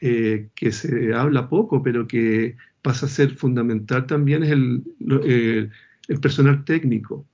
[0.00, 4.84] eh, que se habla poco, pero que pasa a ser fundamental también es el,
[5.24, 5.68] eh,
[6.06, 7.26] el personal técnico,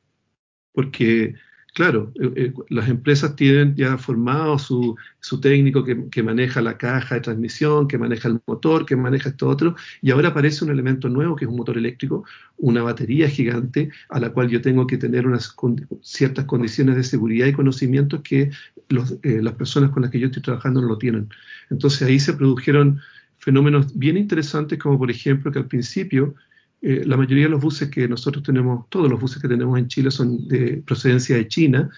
[0.73, 1.35] porque
[1.79, 7.15] claro, eh, eh, las empresas tienen ya formado su, su técnico que, maneja la caja
[7.15, 11.09] de transmisión, que maneja el motor, que maneja esto otro, y ahora aparece un elemento
[11.09, 12.25] nuevo que es un motor eléctrico,
[12.57, 15.55] una batería gigante a la cual yo tengo que tener unas
[16.03, 18.51] ciertas condiciones de seguridad y conocimientos que
[18.89, 21.29] las personas con las que yo estoy trabajando no lo tienen.
[21.71, 22.99] Entonces ahí se produjeron
[23.39, 26.35] fenómenos bien interesantes como por ejemplo que al principio
[26.81, 29.89] eh, la mayoría de los buses que nosotros tenemos, todos los buses que tenemos en
[29.89, 31.91] Chile son de procedencia de China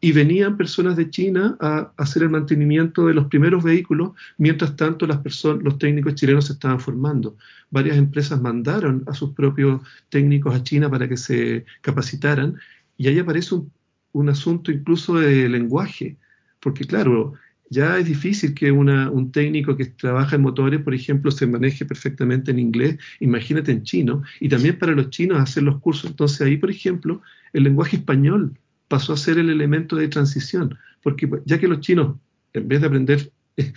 [0.00, 5.06] y venían personas de China a, hacer el mantenimiento de los primeros vehículos, mientras tanto
[5.06, 7.36] las los técnicos chilenos se estaban formando.
[7.70, 12.56] Varias empresas mandaron a sus propios técnicos a China para que se capacitaran
[12.98, 13.72] y ahí aparece un,
[14.12, 16.18] un asunto incluso de lenguaje,
[16.60, 17.32] porque claro,
[17.74, 22.52] ya es difícil que un técnico que trabaja en motores, por ejemplo, se maneje perfectamente
[22.52, 26.10] en inglés, imagínate en chino, y también para los chinos hacer los cursos.
[26.10, 27.20] Entonces ahí, por ejemplo,
[27.52, 28.56] el lenguaje español
[28.88, 32.16] pasó a ser el elemento de transición, porque ya que los chinos,
[32.52, 33.72] en vez de aprender eh,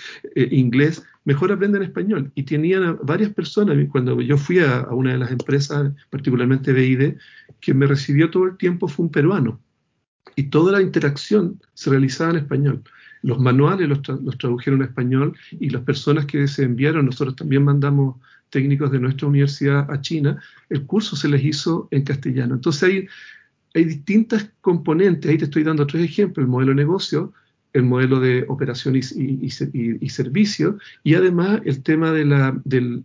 [0.52, 2.32] inglés, mejor aprenden español.
[2.36, 7.16] Y tenían varias personas, cuando yo fui a, a una de las empresas, particularmente BID,
[7.60, 9.60] que me recibió todo el tiempo fue un peruano.
[10.36, 12.84] Y toda la interacción se realizaba en español
[13.22, 14.02] los manuales los,
[14.38, 18.18] tradujeron a español y las personas que se enviaron, nosotros también mandamos
[18.50, 22.56] técnicos de nuestra universidad a China, el curso se les hizo en castellano.
[22.56, 23.08] Entonces hay,
[23.74, 27.34] hay distintas componentes, ahí te estoy dando tres ejemplos, el modelo de negocio,
[27.74, 33.04] el modelo de operación y, servicio, y además el tema de la, del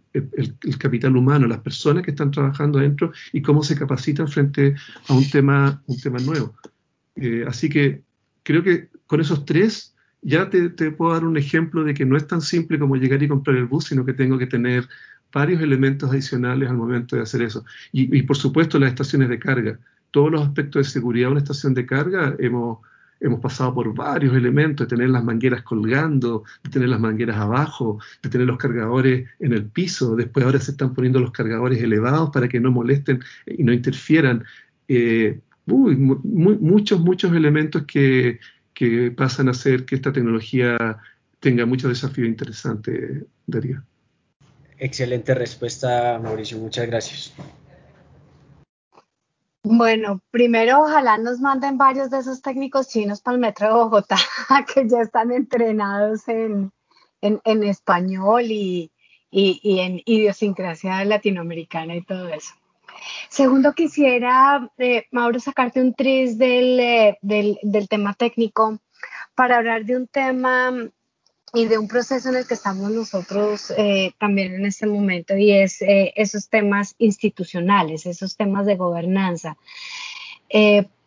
[0.79, 4.75] capital humano, las personas que están trabajando adentro y cómo se capacitan frente
[5.09, 6.55] a un tema, un tema nuevo.
[7.16, 8.03] Eh, así que
[8.42, 12.26] creo que con esos tres ya te, puedo dar un ejemplo de que no es
[12.26, 14.88] tan simple como llegar y comprar el bus, sino que tengo que tener
[15.32, 17.64] varios elementos adicionales al momento de hacer eso.
[17.90, 19.78] Y, por supuesto las estaciones de carga.
[20.12, 22.78] Todos los aspectos de seguridad de una estación de carga hemos,
[23.18, 27.98] hemos pasado por varios elementos, de tener las mangueras colgando, de tener las mangueras abajo,
[28.22, 30.14] de tener los cargadores en el piso.
[30.14, 34.44] Después ahora se están poniendo los cargadores elevados para que no molesten y no interfieran.
[34.87, 38.38] Eh, muchos, muchos elementos que,
[38.83, 40.77] que pasan a hacer que esta tecnología
[41.38, 43.81] tenga muchos desafíos interesantes, Darío.
[44.77, 46.59] Excelente respuesta, Mauricio.
[46.59, 47.33] Muchas gracias.
[49.62, 54.16] Bueno, primero ojalá nos manden varios de esos técnicos chinos para el metro de Bogotá,
[54.75, 56.73] que ya están entrenados en,
[57.21, 58.90] español y,
[59.31, 62.55] en idiosincrasia latinoamericana y todo eso.
[63.29, 68.79] Segundo, quisiera, eh, Mauro, sacarte un tris del, eh, del, del tema técnico
[69.35, 70.73] para hablar de un tema
[71.55, 75.53] y de un proceso en el que estamos nosotros eh, también en este momento y
[75.53, 79.57] es esos temas institucionales, esos temas de gobernanza.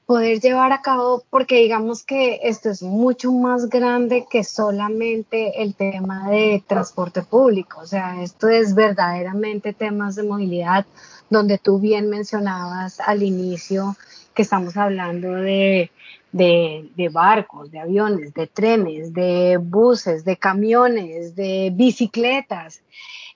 [0.06, 5.74] Poder llevar a cabo, porque digamos que esto es mucho más grande que solamente el
[5.74, 10.86] tema de transporte público, o sea, esto es verdaderamente temas de movilidad,
[11.30, 13.96] donde tú bien mencionabas al inicio
[14.34, 15.92] que estamos hablando de
[16.36, 22.82] de, barcos, de aviones, de trenes, de buses, de camiones, de bicicletas.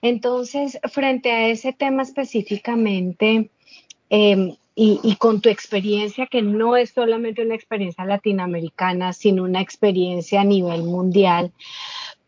[0.02, 3.50] Entonces, frente a ese tema específicamente,
[4.10, 10.40] em, y, con tu experiencia, que no es solamente una experiencia latinoamericana, sino una experiencia
[10.40, 11.52] a nivel mundial,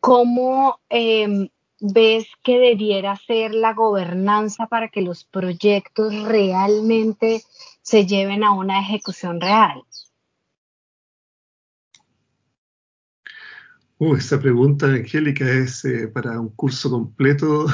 [0.00, 1.48] ¿cómo em,
[1.82, 7.42] ves que debiera ser la gobernanza para que los proyectos realmente
[7.82, 9.82] se lleven a una ejecución real?
[13.98, 17.66] Uh, esa pregunta, Angélica, es eh, para un curso completo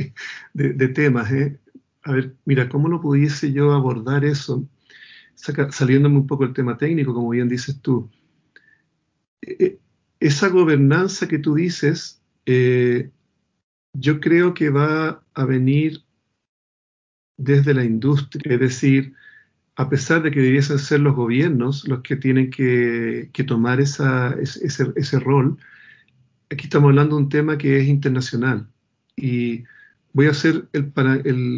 [0.54, 1.30] de, temas.
[1.32, 1.58] ¿eh?
[2.02, 4.66] A ver, mira, ¿cómo no pudiese yo abordar eso?
[5.34, 8.10] saliéndome un poco del tema técnico, como bien dices tú.
[9.42, 9.78] Eh,
[10.18, 12.22] esa gobernanza que tú dices,
[13.98, 16.02] yo creo que va a venir
[17.36, 19.14] desde la industria, es decir,
[19.76, 25.20] a pesar de que debiesen ser los gobiernos los que tienen que, tomar esa, ese,
[25.20, 25.58] rol,
[26.50, 28.68] aquí estamos hablando de un tema que es internacional.
[29.16, 29.64] Y
[30.12, 30.92] voy a hacer el,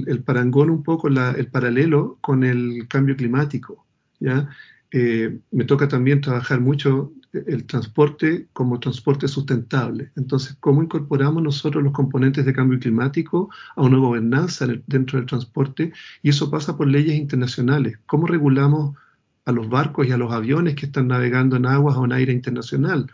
[0.09, 3.87] el, parangón un poco, el paralelo con el cambio climático.
[4.19, 4.49] ¿ya?
[4.91, 10.13] Eh, me toca también trabajar mucho el transporte como transporte sustentable.
[10.17, 15.93] Entonces, ¿cómo incorporamos nosotros los componentes de cambio climático a una gobernanza dentro del transporte?
[16.23, 17.99] Y eso pasa por leyes internacionales.
[18.07, 18.97] ¿Cómo regulamos
[19.45, 22.33] a los barcos y a los aviones que están navegando en aguas o en aire
[22.33, 23.11] internacional?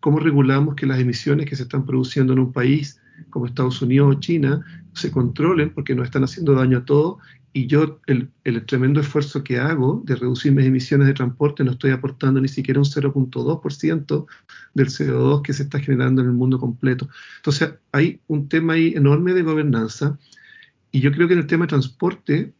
[0.00, 4.16] ¿Cómo regulamos que las emisiones que se están produciendo en un país como Estados Unidos
[4.16, 7.18] o China se controlen porque no están haciendo daño a todo
[7.56, 8.30] y yo el,
[8.66, 12.78] tremendo esfuerzo que hago de reducir mis emisiones de transporte no estoy aportando ni siquiera
[12.80, 14.26] un 0.2%
[14.74, 17.08] del CO2 que se está generando en el mundo completo.
[17.36, 20.18] Entonces hay un tema ahí enorme de gobernanza
[20.92, 22.52] y yo creo que en el tema de transporte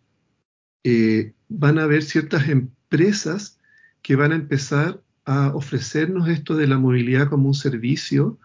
[0.82, 3.60] eh, van a haber ciertas empresas
[4.00, 8.38] que van a empezar a ofrecernos esto de la movilidad como un servicio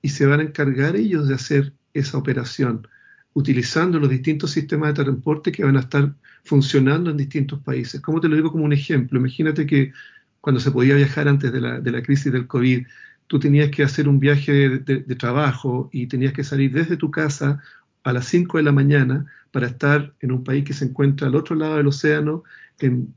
[0.00, 2.88] y se van a encargar ellos de hacer esa operación
[3.34, 6.14] utilizando los distintos sistemas de transporte que van a estar
[6.44, 8.00] funcionando en distintos países.
[8.00, 9.18] ¿Cómo te lo digo como un ejemplo?
[9.18, 9.92] Imagínate que
[10.40, 12.86] cuando se podía viajar antes de la, de crisis del COVID,
[13.28, 17.62] tú tenías que hacer un viaje de, trabajo y tenías que salir desde tu casa
[18.02, 21.36] a las 5 de la mañana para estar en un país que se encuentra al
[21.36, 22.42] otro lado del océano
[22.80, 23.14] en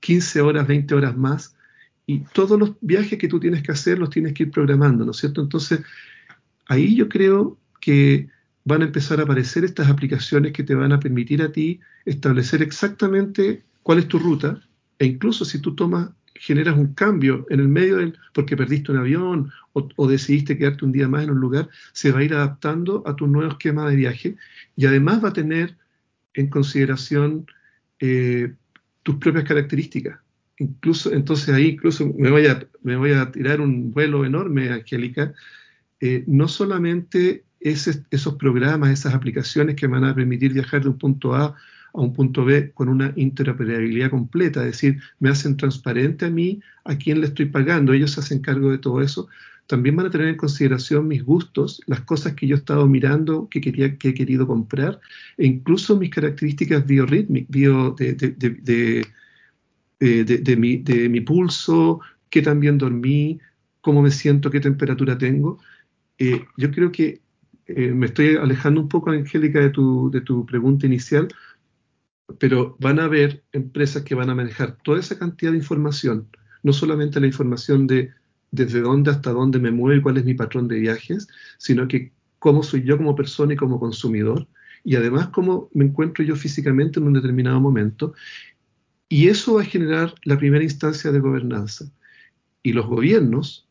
[0.00, 1.56] 15 horas, 20 horas más.
[2.06, 5.12] Y todos los viajes que tú tienes que hacer los tienes que ir programando, ¿no
[5.12, 5.40] es cierto?
[5.40, 5.80] Entonces,
[6.66, 8.28] ahí yo creo que
[8.64, 12.62] van a empezar a aparecer estas aplicaciones que te van a permitir a ti establecer
[12.62, 14.60] exactamente cuál es tu ruta
[14.98, 18.98] e incluso si tú tomas generas un cambio en el medio del, porque perdiste un
[18.98, 23.02] avión o, decidiste quedarte un día más en un lugar, se va a ir adaptando
[23.06, 24.36] a tu nuevo esquema de viaje
[24.76, 25.76] y además va a tener
[26.34, 27.46] en consideración
[27.98, 28.52] eh,
[29.02, 30.18] tus propias características.
[30.58, 35.34] Incluso, entonces ahí incluso me voy a, me voy a tirar un vuelo enorme, Angélica.
[36.00, 41.34] Eh, no solamente esos programas, esas aplicaciones que van a permitir viajar de un punto
[41.34, 41.56] A
[41.94, 46.60] a un punto B con una interoperabilidad completa, es decir, me hacen transparente a mí
[46.84, 49.28] a quién le estoy pagando, ellos se hacen cargo de todo eso,
[49.66, 53.48] también van a tener en consideración mis gustos, las cosas que yo he estado mirando,
[53.48, 55.00] que, quería, que he querido comprar,
[55.38, 59.04] e incluso mis características biorítmicas, bio de, de,
[60.24, 63.38] de, mi, de mi pulso, qué también dormí,
[63.80, 65.58] cómo me siento, qué temperatura tengo.
[66.18, 67.23] Eh, yo creo que
[67.66, 71.28] eh, me estoy alejando un poco, Angélica, de tu, de tu pregunta inicial,
[72.38, 76.28] pero van a haber empresas que van a manejar toda esa cantidad de información,
[76.62, 78.12] no solamente la información de
[78.50, 81.26] desde dónde hasta dónde me muevo y cuál es mi patrón de viajes,
[81.58, 84.46] sino que cómo soy yo como persona y como consumidor,
[84.84, 88.14] y además cómo me encuentro yo físicamente en un determinado momento.
[89.08, 91.86] Y eso va a generar la primera instancia de gobernanza.
[92.62, 93.66] Y los gobiernos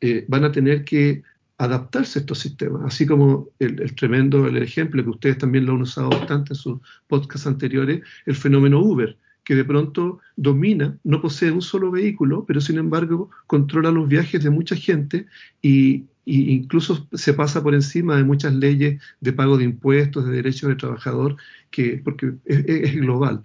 [0.00, 1.22] eh, van a tener que
[1.64, 5.82] adaptarse a estos sistemas, así como el, tremendo el ejemplo que ustedes también lo han
[5.82, 11.52] usado bastante en sus podcasts anteriores, el fenómeno Uber, que de pronto domina, no posee
[11.52, 15.26] un solo vehículo, pero sin embargo controla los viajes de mucha gente
[15.60, 20.68] y, incluso se pasa por encima de muchas leyes de pago de impuestos, de derechos
[20.68, 21.36] del trabajador,
[21.70, 23.42] que, porque es, global.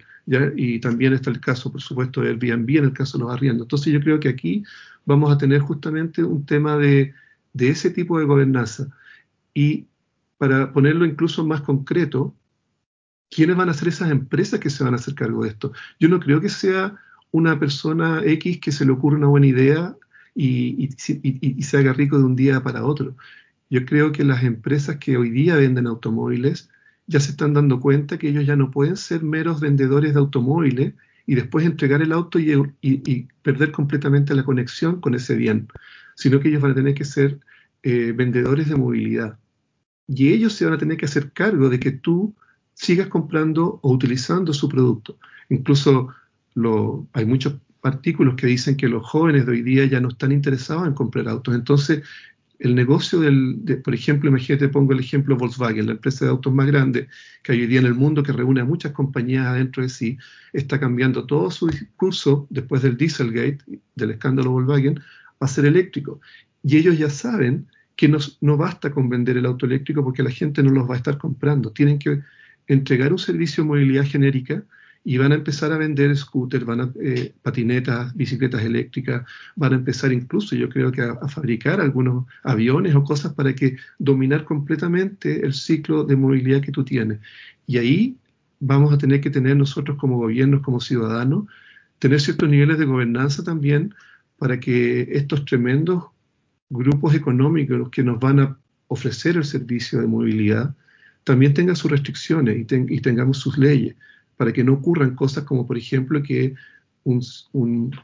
[0.56, 3.64] Y también está el caso, por supuesto, del Airbnb en el caso de los arriendos.
[3.64, 4.62] Entonces yo creo que aquí
[5.06, 7.14] vamos a tener justamente un tema de,
[7.52, 8.88] de ese tipo de gobernanza.
[9.54, 9.86] Y
[10.38, 12.34] para ponerlo incluso más concreto,
[13.30, 15.72] ¿quiénes van a ser esas empresas que se van a hacer cargo de esto?
[15.98, 16.96] Yo no creo que sea
[17.30, 19.96] una persona X que se le ocurra una buena idea
[20.34, 23.16] y, se haga rico de un día para otro.
[23.70, 26.70] Yo creo que las empresas que hoy día venden automóviles
[27.06, 30.94] ya se están dando cuenta que ellos ya no pueden ser meros vendedores de automóviles
[31.26, 35.68] y después entregar el auto y, perder completamente la conexión con ese bien,
[36.18, 37.38] sino que ellos van a tener que ser
[37.84, 39.38] eh, vendedores de movilidad.
[40.08, 42.34] Y ellos se van a tener que hacer cargo de que tú
[42.74, 45.16] sigas comprando o utilizando su producto.
[45.48, 46.08] Incluso
[47.12, 47.54] hay muchos
[47.84, 51.28] artículos que dicen que los jóvenes de hoy día ya no están interesados en comprar
[51.28, 51.54] autos.
[51.54, 52.02] Entonces,
[52.58, 56.66] el negocio del, por ejemplo, imagínate, pongo el ejemplo Volkswagen, la empresa de autos más
[56.66, 57.06] grande
[57.44, 60.18] que hay hoy día en el mundo, que reúne a muchas compañías adentro de sí,
[60.52, 63.60] está cambiando todo su discurso después del Dieselgate,
[63.94, 64.98] del escándalo Volkswagen,
[65.40, 66.20] a ser eléctrico.
[66.62, 67.66] Y ellos ya saben
[67.96, 70.94] que no, no basta con vender el auto eléctrico porque la gente no los va
[70.94, 71.72] a estar comprando.
[71.72, 72.20] Tienen que
[72.66, 74.62] entregar un servicio de movilidad genérica
[75.04, 79.24] y van a empezar a vender scooters, van a, eh, patinetas, bicicletas eléctricas,
[79.56, 83.78] van a empezar incluso, yo creo que a, fabricar algunos aviones o cosas para que
[83.98, 87.20] dominar completamente el ciclo de movilidad que tú tienes.
[87.66, 88.16] Y ahí
[88.60, 91.46] vamos a tener que tener nosotros como gobiernos, como ciudadanos,
[91.98, 93.94] tener ciertos niveles de gobernanza también
[94.38, 96.04] para que estos tremendos
[96.70, 98.58] grupos económicos que nos van a
[98.88, 100.74] ofrecer el servicio de movilidad,
[101.24, 103.94] también tenga sus restricciones y, tengamos sus leyes,
[104.36, 106.54] para que no ocurran cosas como, por ejemplo, que
[107.04, 107.20] un,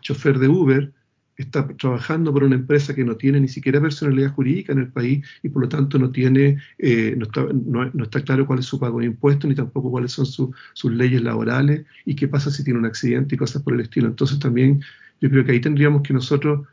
[0.00, 0.92] chofer de Uber
[1.36, 5.26] está trabajando por una empresa que no tiene ni siquiera personalidad jurídica en el país
[5.42, 8.78] y por lo tanto no tiene, eh, no, está, no, está, claro cuál es su
[8.78, 12.78] pago de impuestos ni tampoco cuáles son sus leyes laborales y qué pasa si tiene
[12.78, 14.06] un accidente y cosas por el estilo.
[14.08, 14.80] Entonces también
[15.20, 16.66] yo creo que ahí tendríamos que nosotros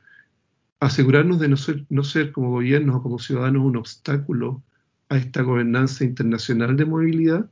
[0.79, 4.63] asegurarnos de no ser, no ser como gobiernos o como ciudadanos un obstáculo
[5.09, 7.49] a esta gobernanza internacional de movilidad,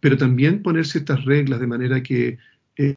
[0.00, 2.38] pero también poner ciertas reglas de manera que
[2.76, 2.96] eh,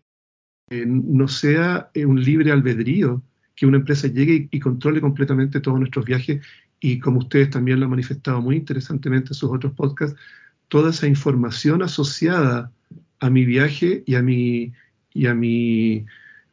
[0.70, 3.22] eh, no sea eh, un libre albedrío
[3.56, 6.44] que una empresa llegue y, controle completamente todos nuestros viajes.
[6.80, 10.20] Y como ustedes también lo han manifestado muy interesantemente en sus otros podcasts,
[10.68, 12.72] toda esa información asociada
[13.20, 14.74] a mi viaje y a mi
[15.14, 16.06] y a mi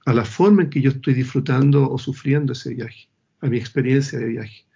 [0.09, 3.09] a la forma en que yo estoy disfrutando o sufriendo ese viaje,
[3.41, 4.69] a mi experiencia de viaje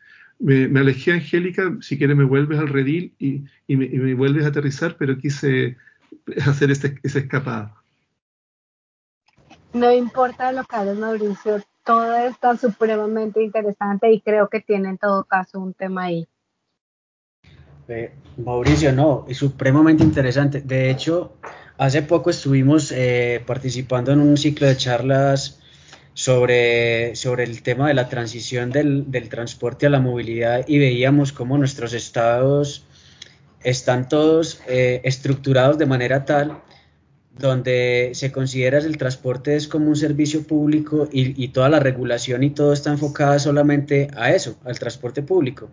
[0.42, 5.16] me, alejé, Angélica, si quieres me vuelves al redil y, me, vuelves a aterrizar, pero
[5.16, 5.76] quise
[6.46, 7.74] hacer ese, esa escapada.
[9.72, 14.98] No importa lo que hagas, Mauricio, todo está supremamente interesante y creo que tiene en
[14.98, 16.28] todo caso un tema ahí.
[17.88, 20.60] Eh, Mauricio, no, es supremamente interesante.
[20.60, 21.36] De hecho,
[21.82, 25.58] hace poco estuvimos eh, participando en un ciclo de charlas
[26.14, 31.32] sobre, sobre el tema de la transición del, del transporte a la movilidad y veíamos
[31.32, 32.86] cómo nuestros estados
[33.64, 36.62] están todos eh, estructurados de manera tal
[37.36, 42.44] donde se considera el transporte es como un servicio público y, y, toda la regulación
[42.44, 45.70] y todo está enfocada solamente a eso, al transporte público.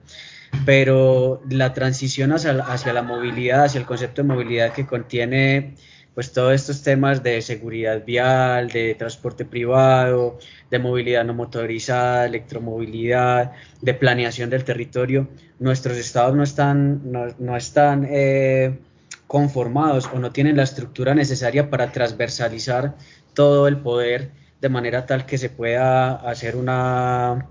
[0.66, 5.76] Pero la transición hacia, hacia la movilidad, hacia el concepto de movilidad que contiene
[6.20, 10.38] pues todos estos temas de seguridad vial, de transporte privado,
[10.70, 17.10] de movilidad no motorizada, electromovilidad, de planeación del territorio, nuestros estados no están,
[17.40, 18.80] no, están eh,
[19.28, 22.96] conformados o no tienen la estructura necesaria para transversalizar
[23.34, 27.48] todo el poder de manera tal que se pueda hacer una,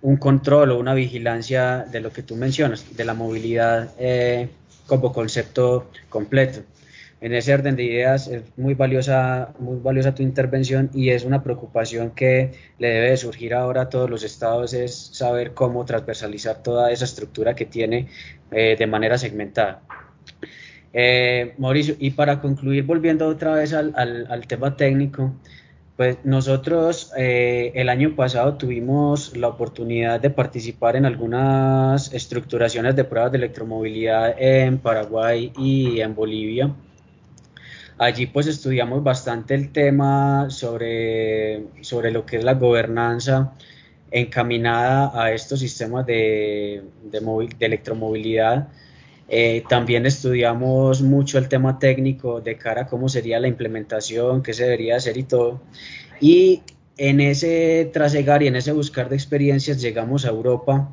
[0.00, 4.48] un control o una vigilancia de lo que tú mencionas, de la movilidad eh,
[4.86, 6.62] como concepto completo
[7.20, 11.42] en ese orden de ideas es muy valiosa, muy valiosa tu intervención y es una
[11.42, 16.62] preocupación que le debe de surgir ahora a todos los estados, es saber cómo transversalizar
[16.62, 18.08] toda esa estructura que tiene
[18.50, 19.80] eh, de manera segmentada.
[20.92, 25.34] Eh, Mauricio, y para concluir, volviendo otra vez al, al, tema técnico,
[25.96, 33.04] pues nosotros eh, el año pasado tuvimos la oportunidad de participar en algunas estructuraciones de
[33.04, 36.74] pruebas de electromovilidad en Paraguay y en Bolivia.
[37.98, 43.54] Allí pues estudiamos bastante el tema sobre, sobre lo que es la gobernanza
[44.10, 47.20] encaminada a estos sistemas de, de,
[47.58, 48.68] de electromovilidad
[49.28, 54.54] Eh, también estudiamos mucho el tema técnico de cara a cómo sería la implementación, qué
[54.54, 55.62] se debería hacer y todo.
[56.20, 56.62] Y
[56.96, 60.90] en ese trasegar y en ese buscar de experiencias llegamos a Europa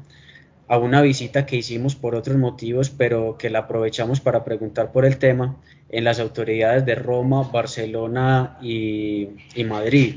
[0.68, 5.06] a una visita que hicimos por otros motivos, pero que la aprovechamos para preguntar por
[5.06, 5.58] el tema
[5.94, 9.30] en las autoridades de Roma, Barcelona y,
[9.64, 10.16] Madrid.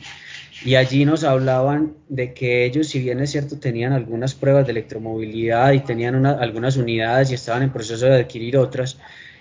[0.65, 4.73] Y allí nos hablaban de que ellos, si bien es cierto, tenían algunas pruebas de
[4.73, 8.99] electromovilidad y tenían algunas unidades y estaban en proceso de adquirir otras,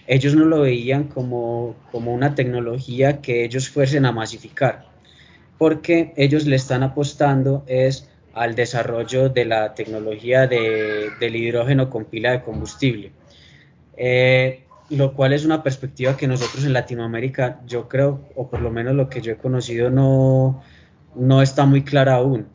[0.07, 4.85] ellos no lo veían como, como una tecnología que ellos fuesen a masificar,
[5.57, 12.03] porque ellos le están apostando es al desarrollo de la tecnología de, del hidrógeno con
[12.03, 13.13] pila de combustible.
[13.95, 18.71] Eh, lo cual es una perspectiva que nosotros en Latinoamérica, yo creo, o por lo
[18.71, 20.61] menos lo que yo he conocido, no,
[21.15, 22.47] no está muy clara aún.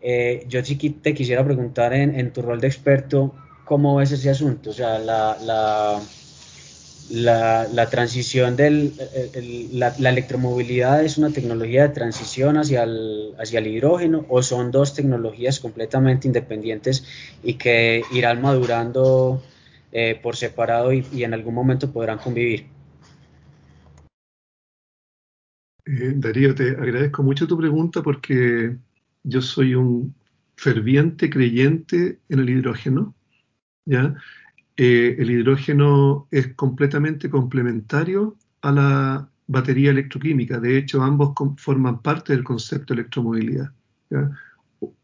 [0.00, 4.70] Eh, yo sí te quisiera preguntar en, tu rol de experto, ¿cómo ves ese asunto?
[4.70, 6.00] O sea, la, la
[7.10, 8.92] la, transición del
[9.72, 14.94] la, electromovilidad es una tecnología de transición hacia el, hacia el hidrógeno o son dos
[14.94, 17.04] tecnologías completamente independientes
[17.42, 19.42] y que irán madurando
[19.92, 22.66] eh, por separado y, en algún momento podrán convivir.
[25.86, 28.76] Eh, Darío, te agradezco mucho tu pregunta porque
[29.22, 30.14] yo soy un
[30.56, 33.14] ferviente creyente en el hidrógeno,
[33.86, 34.14] ¿ya?
[34.76, 40.60] Eh, el hidrógeno es completamente complementario a la batería electroquímica.
[40.60, 43.72] De hecho, ambos forman parte del concepto de electromovilidad.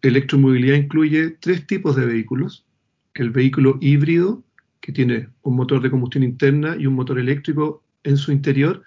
[0.01, 2.65] Electromovilidad incluye tres tipos de vehículos.
[3.15, 4.45] El vehículo híbrido,
[4.85, 8.83] que tiene un motor de combustión interna y un motor eléctrico en su interior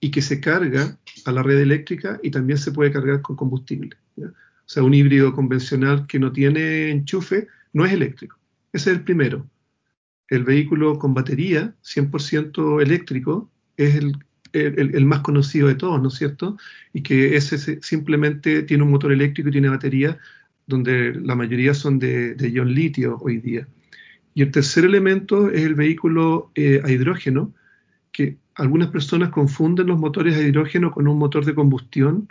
[0.00, 3.90] y que se carga a la red eléctrica y también se puede cargar con combustible.
[4.16, 4.30] O
[4.64, 8.38] sea, un híbrido convencional que no tiene enchufe no es eléctrico.
[8.72, 9.46] Ese es el primero
[10.32, 14.00] el vehículo con batería, 100% eléctrico, es
[14.54, 16.56] el, más conocido de todos, ¿no es cierto?
[16.94, 20.16] Y que ese simplemente tiene un motor eléctrico y tiene batería,
[20.66, 23.68] donde la mayoría son de, de ion litio hoy día.
[24.34, 27.52] Y el tercer elemento es el vehículo eh, a hidrógeno,
[28.12, 32.28] que algunas personas confunden los motores a hidrógeno con un motor de combustión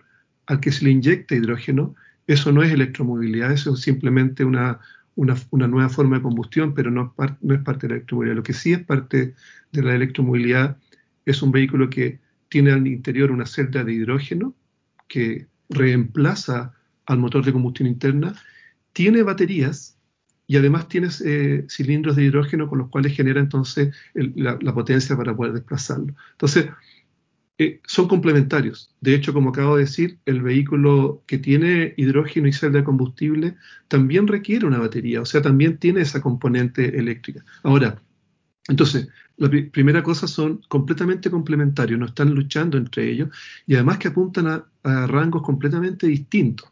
[0.47, 1.95] al que se le inyecta hidrógeno.
[2.27, 4.79] Eso no es electromovilidad, eso es simplemente una,
[5.15, 8.35] una, nueva forma de combustión, pero no, no, es parte de la electromovilidad.
[8.35, 9.35] Lo que sí es parte
[9.71, 10.77] de la electromovilidad
[11.25, 14.53] es un vehículo que tiene al interior una celda de hidrógeno
[15.07, 16.73] que reemplaza
[17.05, 18.35] al motor de combustión interna,
[18.93, 19.97] tiene baterías
[20.51, 25.15] y además tiene eh, cilindros de hidrógeno con los cuales genera entonces la, la, potencia
[25.15, 26.13] para poder desplazarlo.
[26.33, 26.67] Entonces,
[27.57, 28.93] eh, son complementarios.
[28.99, 33.55] De hecho, como acabo de decir, el vehículo que tiene hidrógeno y celda de combustible
[33.87, 37.45] también requiere una batería, o sea, también tiene esa componente eléctrica.
[37.63, 38.01] Ahora,
[38.67, 43.29] entonces, la primera cosa son completamente complementarios, no están luchando entre ellos
[43.65, 46.69] y además que apuntan a, rangos completamente distintos.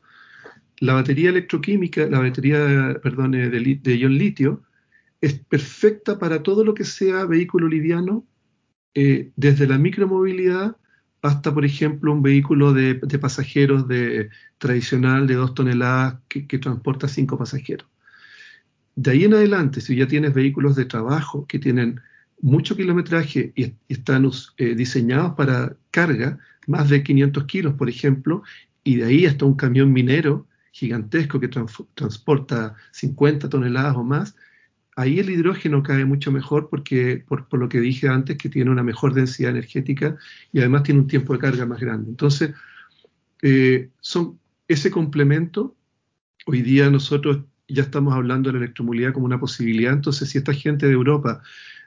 [0.79, 4.63] La batería electroquímica, la batería, eh, de, ion litio,
[5.21, 8.25] es perfecta para todo lo que sea vehículo liviano
[8.93, 10.77] eh, desde la micromovilidad
[11.21, 17.37] hasta, por ejemplo, un vehículo de, pasajeros de, tradicional de dos toneladas que, transporta cinco
[17.37, 17.87] pasajeros.
[18.95, 21.99] De ahí en adelante, si ya tienes vehículos de trabajo que tienen
[22.41, 28.43] mucho kilometraje y, están eh, diseñados para carga, más de 500 kilos, por ejemplo,
[28.85, 34.35] y de ahí hasta un camión minero gigantesco que transporta 50 toneladas o más,
[34.95, 38.83] ahí el hidrógeno cae mucho mejor porque, por, lo que dije antes, que tiene una
[38.83, 40.17] mejor densidad energética
[40.51, 42.09] y además tiene un tiempo de carga más grande.
[42.09, 42.53] Entonces,
[43.41, 45.75] eh, son ese complemento,
[46.45, 47.39] hoy día nosotros
[47.69, 51.41] ya estamos hablando de la electromovilidad como una posibilidad, entonces si esta gente de Europa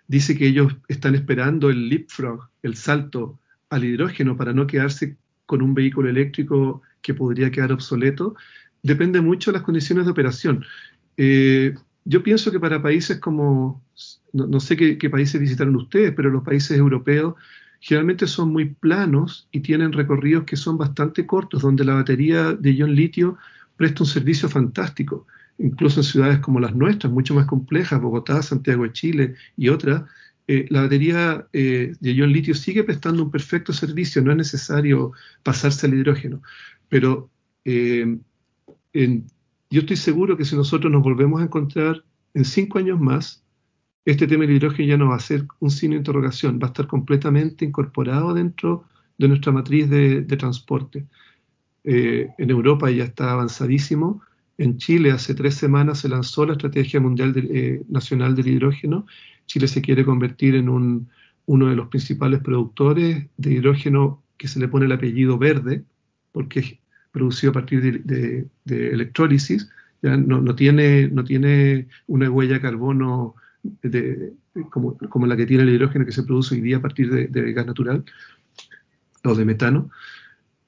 [0.07, 5.61] dice que ellos están esperando el leapfrog, el salto al hidrógeno para no quedarse con
[5.61, 8.37] un vehículo eléctrico que podría quedar obsoleto,
[8.83, 10.65] depende mucho de las condiciones de operación.
[11.17, 11.75] Eh,
[12.05, 13.83] yo pienso que para países como,
[14.33, 17.35] no, sé qué, países visitaron ustedes, pero los países europeos
[17.81, 22.75] generalmente son muy planos y tienen recorridos que son bastante cortos, donde la batería de
[22.75, 23.39] ion litio
[23.77, 25.27] presta un servicio fantástico.
[25.59, 30.03] Incluso en ciudades como las nuestras, mucho más complejas, Bogotá, Santiago de Chile y otras,
[30.49, 35.13] eh, la batería eh, de ion litio sigue prestando un perfecto servicio, no es necesario
[35.43, 36.43] pasarse al hidrógeno.
[36.89, 37.31] Pero
[38.93, 43.45] yo estoy seguro que si nosotros nos volvemos a encontrar en cinco años más,
[44.05, 46.71] este tema del hidrógeno ya no va a ser un signo de interrogación, va a
[46.71, 48.85] estar completamente incorporado dentro
[49.19, 51.07] de nuestra matriz de, transporte.
[51.85, 54.23] Eh, en Europa ya está avanzadísimo,
[54.59, 59.07] En Chile hace tres semanas se lanzó la Estrategia Mundial eh, Nacional del Hidrógeno.
[59.47, 64.69] Chile se quiere convertir en uno de los principales productores de hidrógeno que se le
[64.69, 65.85] pone el apellido verde,
[66.33, 66.79] porque es
[67.13, 69.71] producido a partir de, electrólisis.
[70.03, 73.37] Ya no, tiene, no tiene una huella de carbono
[74.71, 77.53] como, como, la que tiene el hidrógeno que se produce hoy día a partir de,
[77.53, 78.05] gas natural
[79.23, 79.91] o de metano.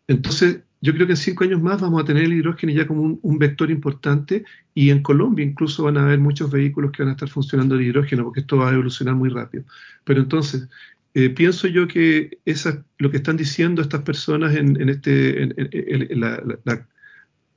[0.07, 3.19] Entonces, yo creo que en cinco años más vamos a tener el hidrógeno ya como
[3.21, 7.13] un, vector importante y en Colombia incluso van a haber muchos vehículos que van a
[7.13, 9.65] estar funcionando de hidrógeno porque esto va a evolucionar muy rápido.
[10.05, 10.69] Pero entonces,
[11.15, 16.21] eh, pienso yo que esa, lo que están diciendo estas personas en, este, en,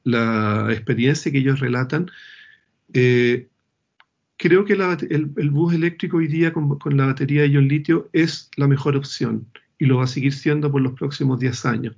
[0.04, 2.12] la, experiencia que ellos relatan,
[2.94, 3.48] eh,
[4.38, 8.68] creo que el, bus eléctrico hoy día con, la batería de ion litio es la
[8.68, 9.48] mejor opción
[9.80, 11.96] y lo va a seguir siendo por los próximos 10 años.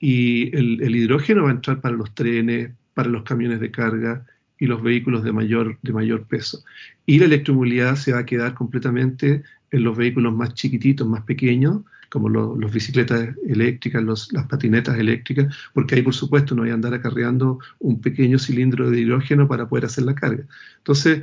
[0.00, 4.26] y el, hidrógeno va a entrar para los trenes, para los camiones de carga
[4.60, 6.62] y los vehículos de mayor, de mayor peso.
[7.06, 11.80] Y la electromovilidad se va a quedar completamente en los vehículos más chiquititos, más pequeños,
[12.10, 14.02] como las bicicletas eléctricas,
[14.32, 18.90] las patinetas eléctricas, porque ahí por supuesto no voy a andar acarreando un pequeño cilindro
[18.90, 20.44] de hidrógeno para poder hacer la carga.
[20.78, 21.22] Entonces,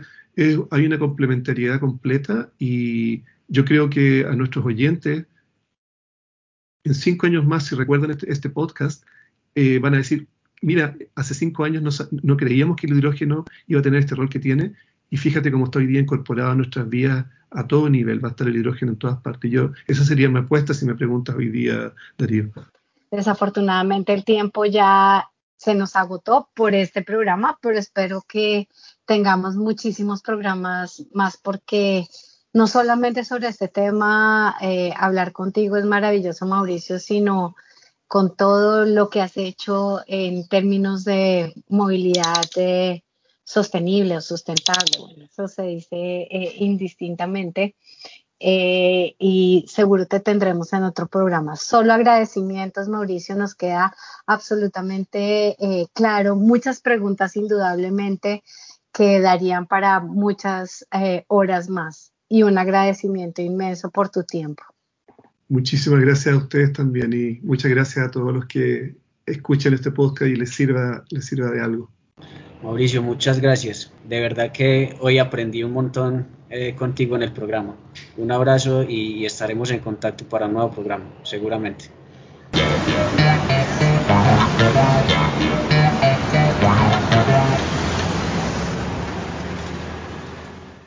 [0.72, 5.26] hay una complementariedad completa y yo creo que a nuestros oyentes
[6.86, 9.04] en cinco años más, si recuerdan este, este podcast,
[9.56, 10.28] eh, van a decir,
[10.62, 14.39] mira, hace cinco años no, creíamos que el hidrógeno iba a tener este rol que
[14.39, 14.74] tiene,
[15.10, 18.32] y fíjate cómo está hoy día incorporado a nuestras vías a todo nivel, va a
[18.32, 19.49] estar el hidrógeno en todas partes.
[19.49, 22.51] Yo, esa sería mi apuesta si me preguntas hoy día, Darío.
[23.10, 28.68] Desafortunadamente el tiempo ya se nos agotó por este programa, pero espero que
[29.05, 32.05] tengamos muchísimos programas más porque
[32.53, 37.55] no solamente sobre este tema, eh, hablar contigo es maravilloso, Mauricio, sino
[38.08, 42.45] con todo lo que has hecho en términos de movilidad
[43.43, 44.97] sostenible o sustentable.
[44.99, 47.76] Bueno, eso se dice eh, indistintamente.
[48.39, 51.55] Eh, y seguro te tendremos en otro programa.
[51.55, 53.95] Solo agradecimientos, Mauricio, nos queda
[54.28, 55.58] absolutamente
[55.93, 56.36] claro.
[56.36, 58.43] Muchas preguntas, indudablemente,
[58.93, 60.86] que darían para muchas
[61.28, 64.64] horas más y un agradecimiento inmenso por tu tiempo.
[65.50, 68.95] Muchísimas gracias a ustedes también y muchas gracias a todos los que
[69.26, 71.89] escuchan este podcast y les sirva, les sirva de algo.
[72.64, 73.91] Mauricio, muchas gracias.
[74.08, 77.76] De verdad que hoy aprendí un montón eh, contigo en el programa.
[78.18, 81.86] Un abrazo y estaremos en contacto para un nuevo programa, seguramente.